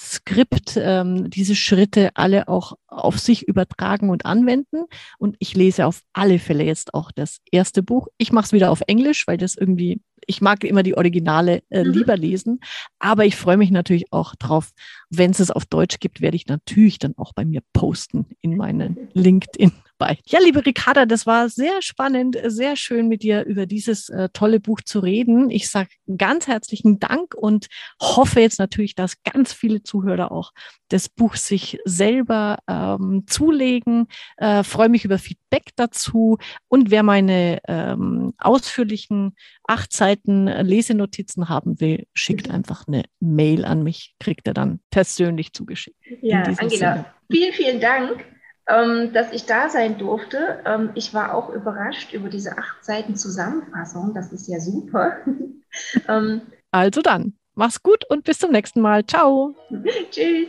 [0.02, 4.86] Skript, ähm, diese Schritte alle auch auf sich übertragen und anwenden.
[5.18, 8.08] Und ich lese auf alle Fälle jetzt auch das erste Buch.
[8.16, 11.84] Ich mache es wieder auf Englisch, weil das irgendwie, ich mag immer die Originale äh,
[11.84, 11.92] mhm.
[11.92, 12.60] lieber lesen.
[12.98, 14.70] Aber ich freue mich natürlich auch drauf,
[15.10, 18.56] wenn es es auf Deutsch gibt, werde ich natürlich dann auch bei mir posten in
[18.56, 20.18] meinen LinkedIn bei.
[20.26, 24.58] Ja, liebe Ricarda, das war sehr spannend, sehr schön mit dir über dieses äh, tolle
[24.58, 25.50] Buch zu reden.
[25.50, 27.66] Ich sage ganz herzlichen Dank und
[28.00, 30.52] hoffe jetzt natürlich, dass ganz viele Zuhörer auch
[30.88, 34.08] das Buch sich selber ähm, zulegen.
[34.38, 36.38] Äh, Freue mich über Feedback dazu.
[36.68, 39.36] Und wer meine ähm, ausführlichen
[39.68, 45.52] acht Seiten Lesenotizen haben will, schickt einfach eine Mail an mich, kriegt er dann persönlich
[45.52, 45.98] zugeschickt.
[46.22, 47.06] Ja, Angela, Sinne.
[47.30, 48.24] vielen, vielen Dank
[48.70, 50.60] ähm, dass ich da sein durfte.
[50.64, 54.14] Ähm, ich war auch überrascht über diese acht Seiten Zusammenfassung.
[54.14, 55.16] Das ist ja super.
[56.08, 59.04] ähm, also dann, mach's gut und bis zum nächsten Mal.
[59.04, 59.54] Ciao.
[60.10, 60.48] Tschüss.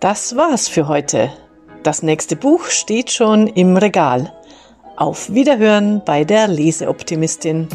[0.00, 1.30] Das war's für heute.
[1.82, 4.32] Das nächste Buch steht schon im Regal.
[4.96, 7.68] Auf Wiederhören bei der Leseoptimistin.